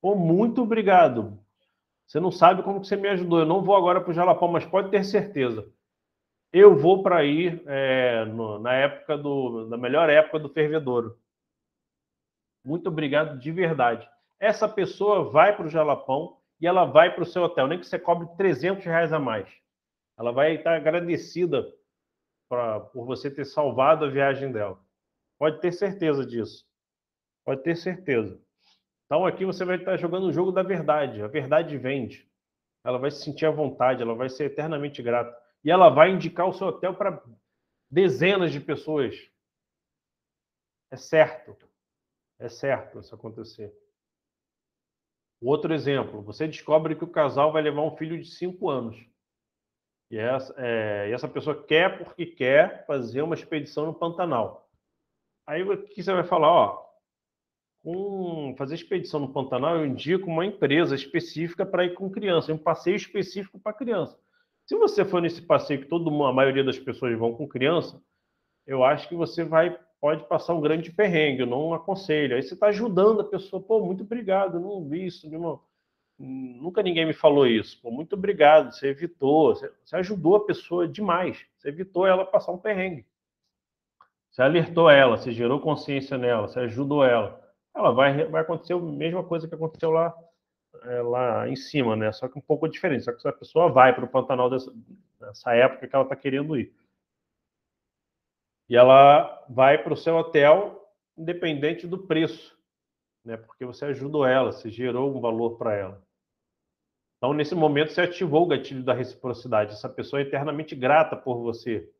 [0.00, 1.38] pô, muito obrigado.
[2.06, 3.40] Você não sabe como que você me ajudou.
[3.40, 5.68] Eu não vou agora para o Jalapão, mas pode ter certeza.
[6.52, 11.18] Eu vou para ir é, no, na época do, na melhor época do fervedouro.
[12.64, 14.08] Muito obrigado de verdade.
[14.38, 17.86] Essa pessoa vai para o Jalapão e ela vai para o seu hotel, nem que
[17.86, 19.48] você cobre 300 reais a mais.
[20.18, 21.66] Ela vai estar agradecida
[22.48, 24.80] pra, por você ter salvado a viagem dela.
[25.38, 26.66] Pode ter certeza disso.
[27.44, 28.40] Pode ter certeza.
[29.04, 31.22] Então aqui você vai estar jogando o jogo da verdade.
[31.22, 32.28] A verdade vende.
[32.84, 35.36] Ela vai se sentir à vontade, ela vai ser eternamente grata.
[35.64, 37.22] E ela vai indicar o seu hotel para
[37.90, 39.14] dezenas de pessoas.
[40.90, 41.56] É certo.
[42.38, 43.74] É certo isso acontecer.
[45.40, 48.96] Outro exemplo, você descobre que o casal vai levar um filho de 5 anos.
[50.10, 54.68] E essa, é, e essa pessoa quer porque quer fazer uma expedição no Pantanal.
[55.46, 56.48] Aí o que você vai falar?
[56.48, 56.86] Ó,
[57.82, 62.58] com fazer expedição no Pantanal, eu indico uma empresa específica para ir com criança, um
[62.58, 64.18] passeio específico para criança.
[64.66, 68.02] Se você for nesse passeio que todo mundo, a maioria das pessoas vão com criança,
[68.66, 72.36] eu acho que você vai pode passar um grande perrengue, eu não aconselho.
[72.36, 75.60] Aí você está ajudando a pessoa, pô, muito obrigado, não vi isso de uma
[76.18, 77.80] Nunca ninguém me falou isso.
[77.82, 81.44] Pô, muito obrigado, você evitou, você, ajudou a pessoa demais.
[81.58, 83.06] Você evitou ela passar um perrengue.
[84.30, 87.42] Você alertou ela, você gerou consciência nela, você ajudou ela.
[87.74, 90.14] Ela vai, vai acontecer a mesma coisa que aconteceu lá,
[90.84, 92.10] é, lá em cima, né?
[92.12, 93.04] Só que um pouco diferente.
[93.04, 94.72] Só que essa pessoa vai para o Pantanal dessa,
[95.20, 96.74] nessa época que ela está querendo ir.
[98.68, 102.58] E ela vai para o seu hotel, independente do preço,
[103.24, 103.36] né?
[103.36, 106.05] Porque você ajudou ela, você gerou um valor para ela.
[107.16, 109.72] Então, nesse momento, você ativou o gatilho da reciprocidade.
[109.72, 111.90] Essa pessoa é eternamente grata por você,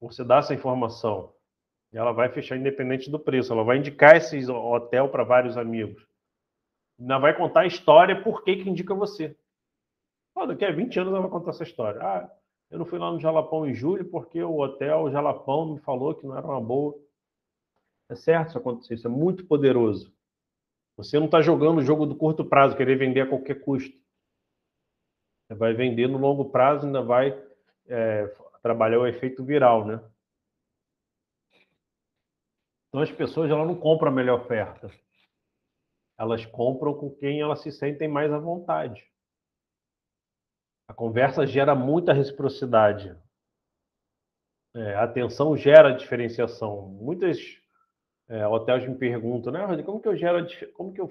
[0.00, 1.34] por você dar essa informação.
[1.92, 3.52] E ela vai fechar independente do preço.
[3.52, 6.06] Ela vai indicar esse hotel para vários amigos.
[6.98, 9.36] Ainda vai contar a história por que, que indica você.
[10.34, 12.00] Oh, daqui a 20 anos ela vai contar essa história.
[12.02, 12.30] Ah,
[12.70, 16.26] eu não fui lá no Jalapão em julho porque o hotel Jalapão me falou que
[16.26, 16.98] não era uma boa.
[18.08, 20.12] É certo isso acontecer, isso é muito poderoso.
[20.96, 23.96] Você não está jogando o jogo do curto prazo, querer vender a qualquer custo
[25.54, 27.30] vai vender no longo prazo, ainda vai
[27.86, 28.26] é,
[28.62, 30.02] trabalhar o efeito viral, né?
[32.88, 34.90] Então as pessoas ela não compram a melhor oferta.
[36.18, 39.04] Elas compram com quem elas se sentem mais à vontade.
[40.88, 43.14] A conversa gera muita reciprocidade.
[44.74, 46.88] É, a atenção gera diferenciação.
[46.88, 47.60] Muitos
[48.28, 51.10] é, hotéis me perguntam, né, como que eu gero, como que eu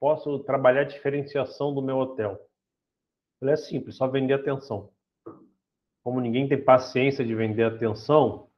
[0.00, 2.40] posso trabalhar a diferenciação do meu hotel?
[3.42, 4.90] Ela é simples, só vender atenção.
[6.02, 8.48] Como ninguém tem paciência de vender atenção,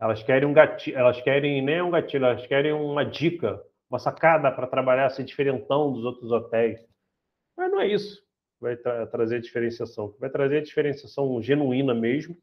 [0.00, 4.50] elas querem um gatilho, elas querem nem um gatilho, elas querem uma dica, uma sacada
[4.50, 6.84] para trabalhar ser diferentão dos outros hotéis.
[7.56, 8.22] Mas não é isso
[8.62, 10.14] vai tra trazer diferenciação.
[10.20, 12.36] Vai trazer diferenciação genuína mesmo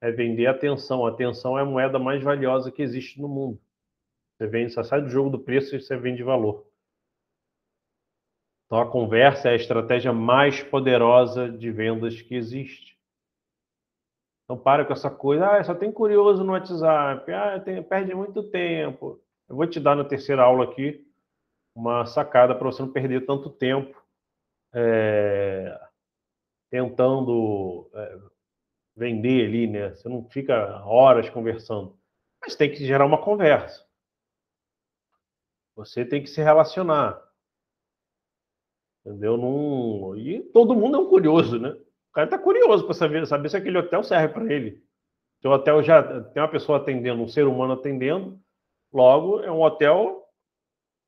[0.00, 1.06] é vender atenção.
[1.06, 3.60] Atenção é a moeda mais valiosa que existe no mundo.
[4.36, 6.66] Você vende, você sai do jogo do preço e você vende valor.
[8.66, 12.96] Então, a conversa é a estratégia mais poderosa de vendas que existe.
[14.44, 18.42] Então, para com essa coisa, ah, só tem curioso no WhatsApp, ah, tem, perde muito
[18.50, 19.20] tempo.
[19.48, 21.04] Eu vou te dar na terceira aula aqui
[21.74, 24.02] uma sacada para você não perder tanto tempo
[24.72, 25.78] é,
[26.70, 28.18] tentando é,
[28.96, 29.94] vender ali, né?
[29.94, 31.98] Você não fica horas conversando.
[32.40, 33.86] Mas tem que gerar uma conversa.
[35.74, 37.22] Você tem que se relacionar.
[39.06, 39.36] Entendeu?
[39.36, 40.16] Num...
[40.16, 41.70] E todo mundo é um curioso, né?
[41.70, 44.82] O cara está curioso para saber, saber se aquele hotel serve para ele.
[45.40, 48.40] Se o hotel já tem uma pessoa atendendo, um ser humano atendendo,
[48.92, 50.26] logo é um hotel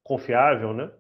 [0.05, 0.93] confiável, né?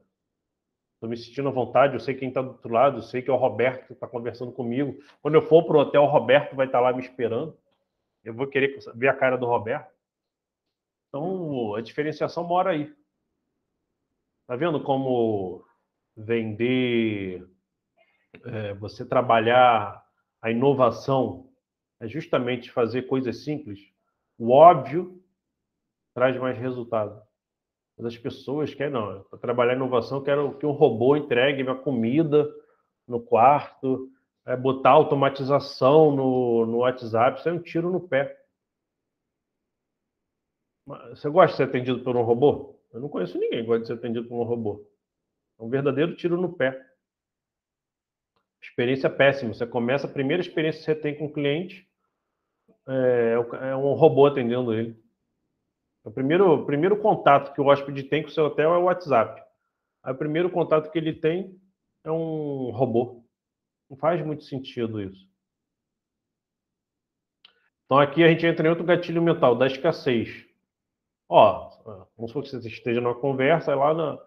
[0.94, 3.30] Estou me sentindo à vontade, eu sei quem está do outro lado, eu sei que
[3.30, 4.98] é o Roberto que está conversando comigo.
[5.22, 7.56] Quando eu for para o hotel, o Roberto vai estar tá lá me esperando.
[8.24, 9.94] Eu vou querer ver a cara do Roberto.
[11.08, 12.92] Então, a diferenciação mora aí.
[14.48, 15.64] Tá vendo como
[16.18, 17.46] vender,
[18.44, 20.04] é, você trabalhar
[20.42, 21.48] a inovação
[22.00, 23.78] é justamente fazer coisas simples?
[24.36, 25.22] O óbvio
[26.14, 27.20] traz mais resultado.
[27.96, 32.48] Mas as pessoas querem, não, para trabalhar inovação, quero que um robô entregue minha comida
[33.06, 34.10] no quarto,
[34.46, 38.36] é, botar automatização no, no WhatsApp, isso é um tiro no pé.
[41.10, 42.80] Você gosta de ser atendido por um robô?
[42.92, 44.86] Eu não conheço ninguém que gosta de ser atendido por um robô.
[45.58, 46.86] É um verdadeiro tiro no pé.
[48.62, 49.52] Experiência péssima.
[49.52, 51.88] Você começa, a primeira experiência que você tem com o cliente
[52.88, 53.34] é,
[53.70, 54.96] é um robô atendendo ele.
[56.04, 59.42] O primeiro, primeiro contato que o hóspede tem com o seu hotel é o WhatsApp.
[60.02, 61.60] Aí o primeiro contato que ele tem
[62.04, 63.24] é um robô.
[63.90, 65.28] Não faz muito sentido isso.
[67.84, 70.46] Então aqui a gente entra em outro gatilho mental, da escassez.
[71.28, 71.70] Ó,
[72.16, 74.18] vamos supor que você esteja numa conversa, lá na,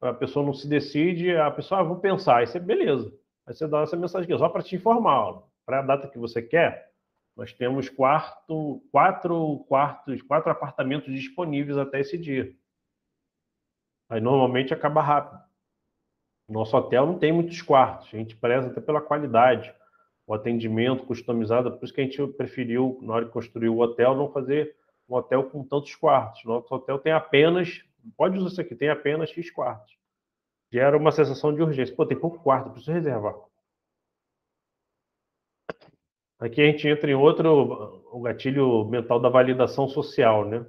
[0.00, 3.12] a pessoa não se decide, a pessoa, ah, vou pensar, aí você, beleza.
[3.46, 6.40] Aí você dá essa mensagem aqui, só para te informar, para a data que você
[6.40, 6.90] quer,
[7.36, 12.52] nós temos quarto, quatro quartos, quatro apartamentos disponíveis até esse dia.
[14.08, 15.40] Aí normalmente acaba rápido.
[16.48, 19.72] Nosso hotel não tem muitos quartos, a gente preza até pela qualidade,
[20.26, 24.16] o atendimento customizado, por isso que a gente preferiu, na hora de construir o hotel,
[24.16, 24.76] não fazer
[25.08, 26.44] um hotel com tantos quartos.
[26.44, 27.84] Nosso hotel tem apenas,
[28.16, 29.96] pode usar isso aqui, tem apenas X quartos.
[30.72, 31.94] Gera uma sensação de urgência.
[31.94, 33.34] Pô, tem pouco quarto, preciso reservar.
[36.38, 40.64] Aqui a gente entra em outro, o gatilho mental da validação social, né?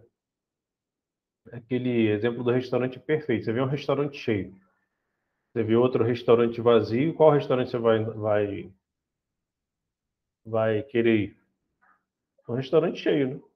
[1.52, 3.46] Aquele exemplo do restaurante perfeito.
[3.46, 4.54] Você vê um restaurante cheio.
[5.54, 7.14] Você vê outro restaurante vazio.
[7.14, 8.74] Qual restaurante você vai, vai,
[10.46, 11.42] vai querer ir?
[12.50, 13.51] Um restaurante cheio, né?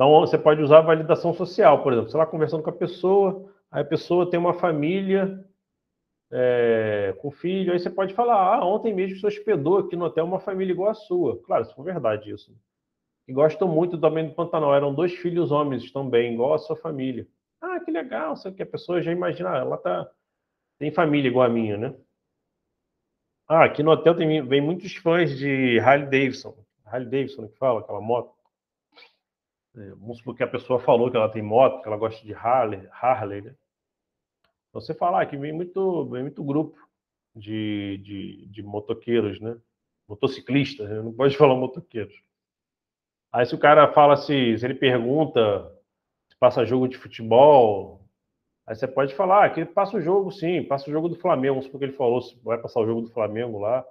[0.00, 2.08] Então, você pode usar a validação social, por exemplo.
[2.10, 5.44] Você está conversando com a pessoa, aí a pessoa tem uma família
[6.32, 10.24] é, com filho, aí você pode falar, ah, ontem mesmo você hospedou aqui no hotel
[10.24, 11.38] uma família igual a sua.
[11.42, 12.50] Claro, se for verdade isso.
[13.28, 17.28] E gostam muito também do Pantanal, eram dois filhos homens também, igual a sua família.
[17.60, 20.10] Ah, que legal, sei que a pessoa já imagina, ah, ela tá,
[20.78, 21.94] tem família igual a minha, né?
[23.46, 26.56] Ah, aqui no hotel tem, vem muitos fãs de Harley Davidson.
[26.86, 28.39] Harley Davidson que fala, aquela moto.
[29.76, 32.34] É, vamos supor que a pessoa falou que ela tem moto, que ela gosta de
[32.34, 33.54] Harley, Harley, né?
[34.72, 36.78] Você falar que vem muito, vem muito grupo
[37.34, 39.56] de, de, de motoqueiros, né?
[40.08, 41.02] Motociclistas, né?
[41.02, 42.14] não pode falar motoqueiros.
[43.32, 45.72] Aí se o cara fala se, se ele pergunta
[46.28, 48.00] se passa jogo de futebol,
[48.66, 51.54] aí você pode falar ah, que passa o jogo sim, passa o jogo do Flamengo,
[51.54, 53.84] vamos supor que ele falou se vai passar o jogo do Flamengo lá.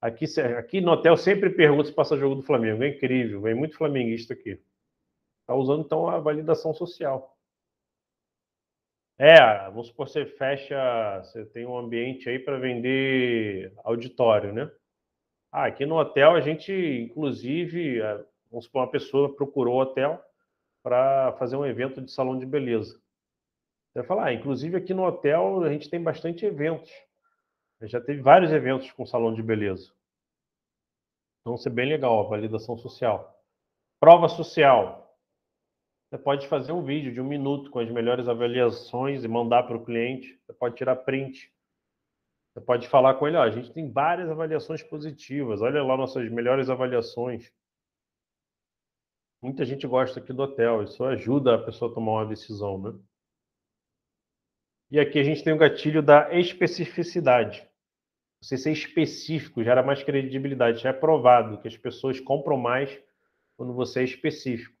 [0.00, 0.24] Aqui,
[0.56, 4.34] aqui no hotel sempre pergunta se passa jogo do Flamengo, é incrível, vem muito flamenguista
[4.34, 4.58] aqui.
[5.50, 7.36] Está usando então a validação social.
[9.18, 14.70] É, vamos supor que você fecha, você tem um ambiente aí para vender auditório, né?
[15.50, 20.24] Ah, aqui no hotel a gente, inclusive, é, vamos supor, uma pessoa procurou o hotel
[20.84, 23.02] para fazer um evento de salão de beleza.
[23.88, 26.92] Você vai falar, ah, inclusive aqui no hotel a gente tem bastante eventos.
[27.82, 29.92] Já teve vários eventos com salão de beleza.
[31.40, 33.36] Então, isso é bem legal, a validação social.
[33.98, 34.99] Prova social.
[36.10, 39.76] Você pode fazer um vídeo de um minuto com as melhores avaliações e mandar para
[39.76, 40.40] o cliente.
[40.44, 41.52] Você pode tirar print.
[42.52, 45.62] Você pode falar com ele, ó, a gente tem várias avaliações positivas.
[45.62, 47.52] Olha lá nossas melhores avaliações.
[49.40, 50.82] Muita gente gosta aqui do hotel.
[50.82, 52.98] Isso ajuda a pessoa a tomar uma decisão, né?
[54.90, 57.64] E aqui a gente tem o gatilho da especificidade.
[58.42, 60.82] Você ser específico gera mais credibilidade.
[60.82, 62.90] Já é provado que as pessoas compram mais
[63.56, 64.79] quando você é específico.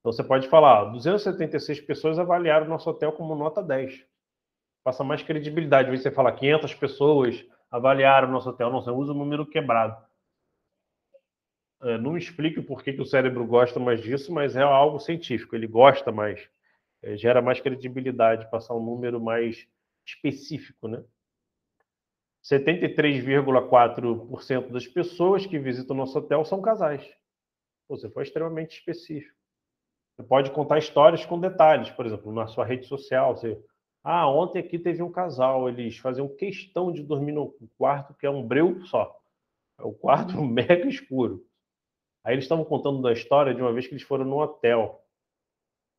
[0.00, 4.04] Então você pode falar, 276 pessoas avaliaram o nosso hotel como nota 10.
[4.82, 5.96] Passa mais credibilidade.
[5.96, 8.70] Você fala 500 pessoas avaliaram o nosso hotel.
[8.70, 10.02] Não, você usa o número quebrado.
[11.82, 15.54] É, não explique por que, que o cérebro gosta mais disso, mas é algo científico.
[15.54, 16.48] Ele gosta mais.
[17.02, 19.68] É, gera mais credibilidade, passar um número mais
[20.04, 21.04] específico, né?
[22.42, 27.06] 73,4% das pessoas que visitam nosso hotel são casais.
[27.88, 29.39] Você foi extremamente específico.
[30.20, 33.34] Você pode contar histórias com detalhes, por exemplo, na sua rede social.
[33.34, 33.58] Você,
[34.04, 38.30] ah, ontem aqui teve um casal, eles faziam questão de dormir no quarto que é
[38.30, 39.18] um breu só.
[39.78, 41.42] É o quarto mega escuro.
[42.22, 45.02] Aí eles estavam contando da história de uma vez que eles foram no hotel.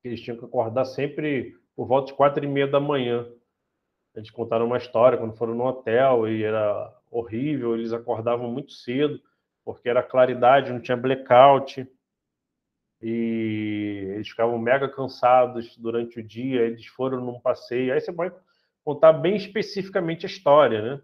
[0.04, 3.28] Eles tinham que acordar sempre por volta de quatro e meia da manhã.
[4.16, 7.74] Eles contaram uma história quando foram no hotel e era horrível.
[7.74, 9.20] Eles acordavam muito cedo
[9.66, 11.88] porque era claridade, não tinha blackout.
[13.02, 16.62] E eles ficavam mega cansados durante o dia.
[16.62, 17.94] Eles foram num passeio.
[17.94, 18.36] Aí você pode
[18.84, 21.02] contar bem especificamente a história, né?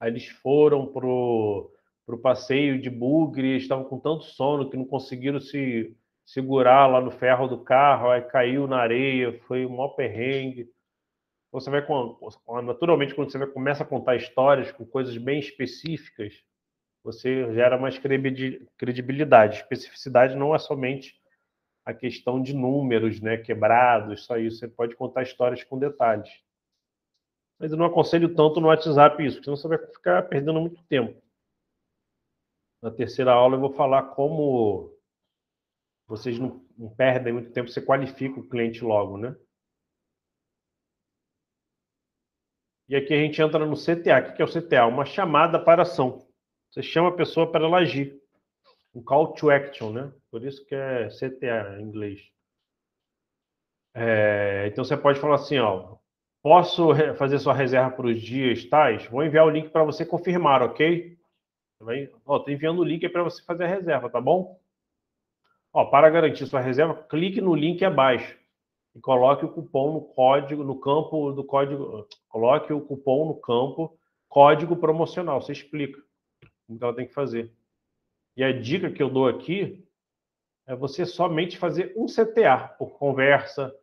[0.00, 1.72] Aí eles foram pro
[2.06, 7.00] para o passeio de bugre, estavam com tanto sono que não conseguiram se segurar lá
[7.00, 10.70] no ferro do carro, aí caiu na areia, foi um maior perrengue.
[11.50, 11.84] Você vai
[12.62, 16.44] naturalmente quando você vai, começa a contar histórias com coisas bem específicas,
[17.06, 18.00] você gera mais
[18.76, 19.58] credibilidade.
[19.58, 21.16] Especificidade não é somente
[21.84, 24.58] a questão de números, né, quebrados, só isso.
[24.58, 26.28] Você pode contar histórias com detalhes.
[27.60, 31.22] Mas eu não aconselho tanto no WhatsApp isso, senão você vai ficar perdendo muito tempo.
[32.82, 34.92] Na terceira aula eu vou falar como
[36.08, 39.36] vocês não, não perdem muito tempo, você qualifica o cliente logo, né?
[42.88, 44.30] E aqui a gente entra no CTA.
[44.30, 44.86] O que é o CTA?
[44.86, 46.25] Uma chamada para ação.
[46.76, 48.20] Você chama a pessoa para ela agir.
[48.94, 50.12] Um call to action, né?
[50.30, 52.20] Por isso que é CTA em inglês.
[53.94, 55.96] É, então você pode falar assim, ó,
[56.42, 59.06] posso fazer sua reserva para os dias tais?
[59.06, 61.16] Vou enviar o link para você confirmar, ok?
[61.80, 64.60] Vai, ó, enviando o link para você fazer a reserva, tá bom?
[65.72, 68.38] Ó, para garantir sua reserva, clique no link abaixo
[68.94, 73.98] e coloque o cupom no código, no campo do código, coloque o cupom no campo
[74.28, 75.40] código promocional.
[75.40, 76.05] Você explica
[76.68, 77.52] o que ela tem que fazer.
[78.36, 79.86] E a dica que eu dou aqui
[80.66, 83.74] é você somente fazer um CTA por conversa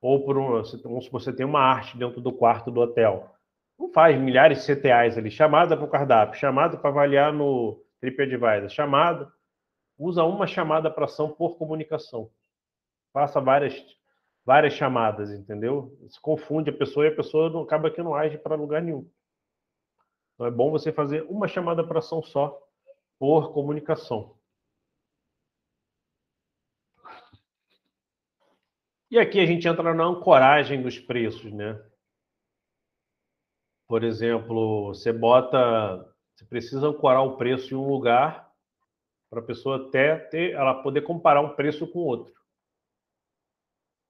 [0.00, 0.80] ou por um, se
[1.10, 3.36] você tem uma arte dentro do quarto do hotel
[3.78, 8.68] não faz milhares de CTAs ali, chamada para o cardápio, chamada para avaliar no TripAdvisor,
[8.70, 9.30] chamada,
[9.98, 12.30] usa uma chamada para ação por comunicação.
[13.12, 13.74] Faça várias,
[14.44, 15.96] várias chamadas, entendeu?
[16.08, 19.08] Se confunde a pessoa e a pessoa não, acaba que não age para lugar nenhum.
[20.36, 22.62] Então é bom você fazer uma chamada para ação só
[23.18, 24.36] por comunicação.
[29.10, 31.82] E aqui a gente entra na ancoragem dos preços, né?
[33.88, 38.52] Por exemplo, você bota, você precisa ancorar o preço em um lugar
[39.30, 42.34] para a pessoa até ter, ela poder comparar um preço com outro.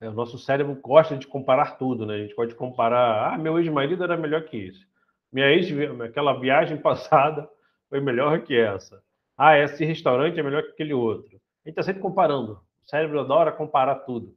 [0.00, 2.14] É, o nosso cérebro gosta de comparar tudo, né?
[2.14, 4.86] A gente pode comparar, ah, meu ex-marido era melhor que isso.
[5.32, 5.68] Minha ex,
[6.00, 7.48] aquela viagem passada
[7.88, 9.02] foi melhor que essa.
[9.36, 11.36] Ah, esse restaurante é melhor que aquele outro.
[11.64, 12.52] A gente está sempre comparando.
[12.52, 14.34] O cérebro adora comparar tudo.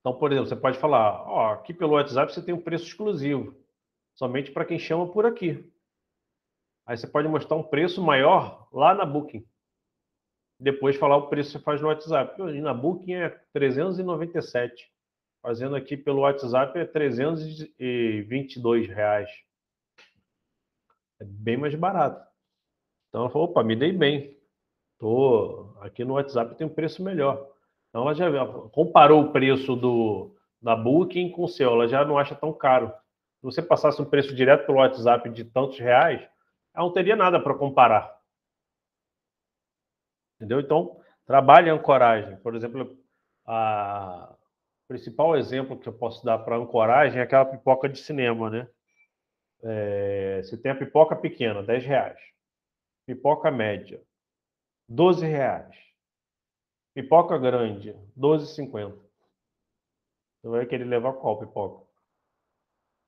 [0.00, 3.54] Então, por exemplo, você pode falar, ó, aqui pelo WhatsApp você tem um preço exclusivo,
[4.14, 5.70] somente para quem chama por aqui.
[6.86, 9.46] Aí você pode mostrar um preço maior lá na Booking.
[10.58, 12.40] Depois falar o preço que você faz no WhatsApp.
[12.60, 14.90] Na Booking é 397.
[15.42, 19.30] Fazendo aqui pelo WhatsApp é 322 reais.
[21.20, 22.26] É bem mais barato.
[23.08, 24.36] Então ela falou, opa, me dei bem.
[24.98, 27.48] Tô aqui no WhatsApp tem um preço melhor.
[27.88, 28.26] Então ela já
[28.72, 32.92] comparou o preço do, da Booking com o seu, ela já não acha tão caro.
[33.40, 36.20] Se você passasse um preço direto pelo WhatsApp de tantos reais,
[36.74, 38.18] ela não teria nada para comparar.
[40.36, 40.60] Entendeu?
[40.60, 42.36] Então, trabalhe a ancoragem.
[42.38, 42.96] Por exemplo,
[43.46, 44.34] a
[44.88, 48.68] principal exemplo que eu posso dar para ancoragem é aquela pipoca de cinema, né?
[49.62, 52.18] É, você tem a pipoca pequena, 10 reais.
[53.06, 54.02] Pipoca média,
[54.88, 55.76] 12 reais.
[56.94, 58.98] Pipoca grande, 12,50.
[60.40, 61.86] Você vai querer levar qual pipoca?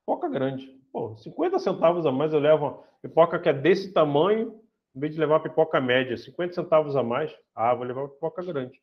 [0.00, 0.66] Pipoca grande.
[0.92, 4.60] Pô, 50 centavos a mais eu levo uma pipoca que é desse tamanho,
[4.94, 8.80] em vez de levar pipoca média, 50 centavos a mais, ah, vou levar pipoca grande.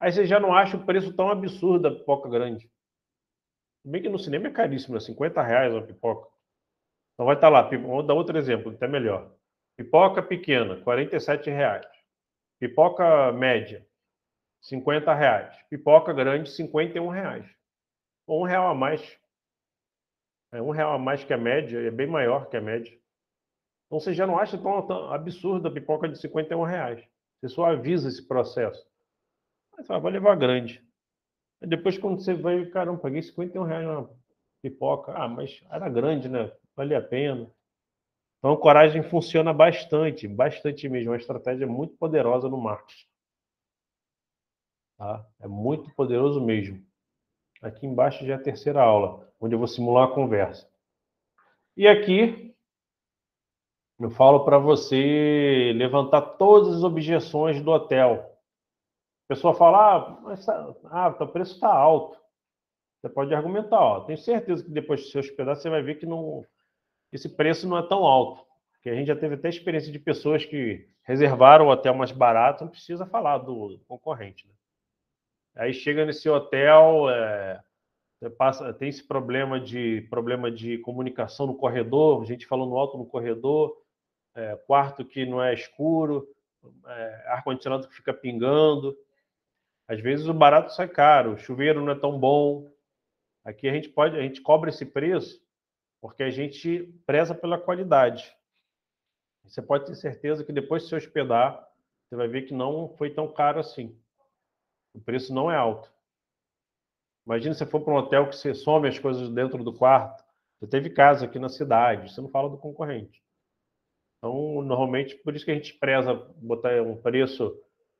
[0.00, 2.70] Aí você já não acha o preço tão absurdo da pipoca grande.
[3.84, 6.28] Bem que no cinema é caríssimo, é 50 reais uma pipoca.
[7.14, 9.34] Então vai estar lá, vou dar outro exemplo, até melhor.
[9.76, 11.86] Pipoca pequena, 47 reais.
[12.60, 13.86] Pipoca média,
[14.62, 15.56] 50 reais.
[15.68, 17.46] Pipoca grande, 51 reais.
[18.26, 19.18] Um real a mais.
[20.52, 22.92] É um real a mais que a média, é bem maior que a média.
[23.86, 27.04] Então você já não acha tão, tão a pipoca de 51 reais.
[27.40, 28.86] Você só avisa esse processo.
[29.78, 30.84] Mas vai levar grande.
[31.62, 34.08] Aí depois, quando você vai, caramba, paguei 51 reais na
[34.60, 35.12] pipoca.
[35.12, 36.52] Ah, mas era grande, né?
[36.76, 37.48] Valia a pena.
[38.38, 41.10] Então, coragem funciona bastante, bastante mesmo.
[41.10, 43.06] É uma estratégia muito poderosa no marketing.
[44.96, 45.24] Tá?
[45.40, 46.84] É muito poderoso mesmo.
[47.62, 50.68] Aqui embaixo já é a terceira aula, onde eu vou simular a conversa.
[51.76, 52.54] E aqui
[53.98, 58.37] eu falo para você levantar todas as objeções do hotel.
[59.28, 62.18] Pessoa fala, ah, tá, ah o preço está alto.
[63.00, 66.06] Você pode argumentar, ó, tenho certeza que depois de se hospedar você vai ver que
[66.06, 66.44] não,
[67.12, 68.44] esse preço não é tão alto.
[68.72, 72.64] Porque a gente já teve até experiência de pessoas que reservaram o hotel mais barato,
[72.64, 74.46] não precisa falar do concorrente.
[74.46, 74.54] Né?
[75.56, 77.60] Aí chega nesse hotel, é,
[78.36, 83.76] passa, tem esse problema de problema de comunicação no corredor, gente falando alto no corredor,
[84.34, 86.28] é, quarto que não é escuro,
[86.86, 88.96] é, ar-condicionado que fica pingando.
[89.88, 92.70] Às vezes o barato sai caro, o chuveiro não é tão bom.
[93.42, 95.42] Aqui a gente pode, a gente cobra esse preço
[96.00, 98.36] porque a gente preza pela qualidade.
[99.44, 101.66] Você pode ter certeza que depois de se hospedar,
[102.04, 103.98] você vai ver que não foi tão caro assim.
[104.94, 105.90] O preço não é alto.
[107.26, 110.24] Imagina se for para um hotel que você some as coisas dentro do quarto.
[110.58, 113.22] Você teve casa aqui na cidade, você não fala do concorrente.
[114.18, 117.56] Então, normalmente, por isso que a gente preza botar um preço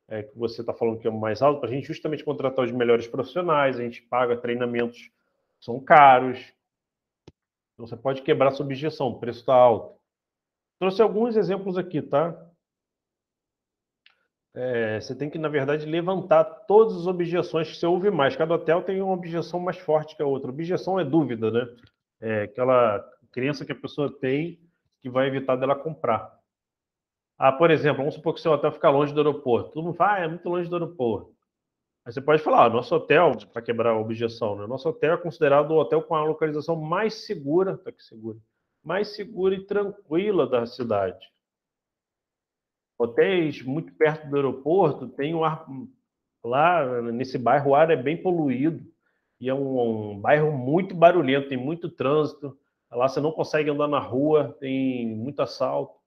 [0.08, 2.64] é, que você está falando que é o mais alto, para a gente justamente contratar
[2.64, 5.10] os melhores profissionais, a gente paga treinamentos
[5.60, 6.38] são caros.
[7.74, 9.98] Então você pode quebrar sua objeção, o preço está alto.
[10.78, 12.36] Trouxe alguns exemplos aqui, tá?
[14.54, 18.34] É, você tem que, na verdade, levantar todas as objeções que você ouve mais.
[18.34, 20.50] Cada hotel tem uma objeção mais forte que a outra.
[20.50, 21.66] Objeção é dúvida, né?
[22.20, 24.58] É aquela crença que a pessoa tem
[25.00, 26.37] que vai evitar dela comprar.
[27.38, 29.70] Ah, por exemplo, vamos supor que seu hotel fica longe do aeroporto.
[29.70, 31.32] Todo mundo fala, ah, é muito longe do aeroporto.
[32.04, 34.66] Aí você pode falar, ah, nosso hotel, para quebrar a objeção, né?
[34.66, 38.38] nosso hotel é considerado o hotel com a localização mais segura, tá aqui segura,
[38.82, 41.24] mais segura e tranquila da cidade.
[42.98, 45.64] Hotéis muito perto do aeroporto tem um ar
[46.42, 48.84] lá nesse bairro o ar é bem poluído
[49.40, 52.58] e é um, um bairro muito barulhento, tem muito trânsito.
[52.90, 55.97] Lá você não consegue andar na rua, tem muito assalto.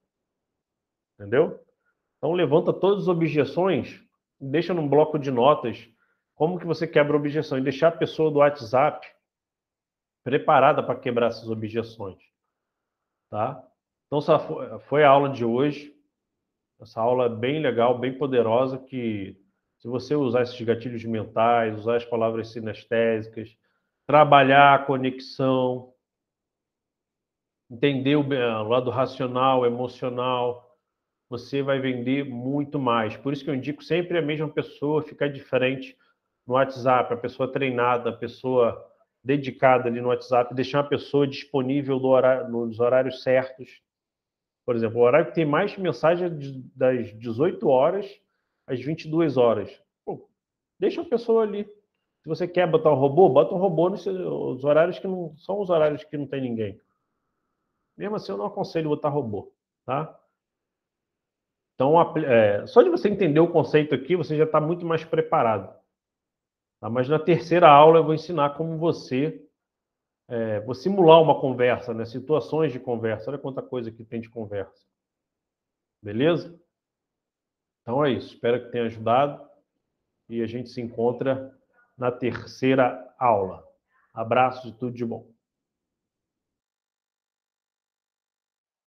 [1.22, 1.64] Entendeu?
[2.18, 4.02] Então levanta todas as objeções,
[4.40, 5.88] deixa num bloco de notas
[6.34, 7.56] como que você quebra a objeção?
[7.56, 9.06] E deixar a pessoa do WhatsApp
[10.24, 12.18] preparada para quebrar essas objeções.
[13.30, 13.64] Tá?
[14.06, 14.20] Então,
[14.80, 15.94] foi a aula de hoje.
[16.80, 19.40] Essa aula é bem legal, bem poderosa, que
[19.78, 23.56] se você usar esses gatilhos mentais, usar as palavras sinestésicas,
[24.04, 25.94] trabalhar a conexão,
[27.70, 30.71] entender o lado racional, emocional,
[31.32, 33.16] você vai vender muito mais.
[33.16, 35.96] Por isso que eu indico sempre a mesma pessoa ficar diferente
[36.46, 38.86] no WhatsApp, a pessoa treinada, a pessoa
[39.24, 43.80] dedicada ali no WhatsApp, deixar a pessoa disponível no horário, nos horários certos.
[44.66, 46.30] Por exemplo, o horário que tem mais mensagem é
[46.76, 48.06] das 18 horas
[48.66, 49.70] às 22 horas.
[50.04, 50.28] Pô,
[50.78, 51.64] deixa a pessoa ali.
[51.64, 55.70] Se você quer botar um robô, bota um robô nos horários que não são os
[55.70, 56.78] horários que não tem ninguém.
[57.96, 59.50] Mesmo assim, eu não aconselho botar robô,
[59.86, 60.18] tá?
[61.74, 65.74] Então, é, só de você entender o conceito aqui, você já está muito mais preparado.
[66.80, 66.90] Tá?
[66.90, 69.42] Mas na terceira aula eu vou ensinar como você
[70.28, 72.04] é, vou simular uma conversa, né?
[72.04, 73.30] situações de conversa.
[73.30, 74.86] Olha quanta coisa que tem de conversa.
[76.02, 76.58] Beleza?
[77.82, 78.34] Então é isso.
[78.34, 79.46] Espero que tenha ajudado
[80.28, 81.54] e a gente se encontra
[81.98, 83.62] na terceira aula.
[84.14, 85.31] Abraço e tudo de bom.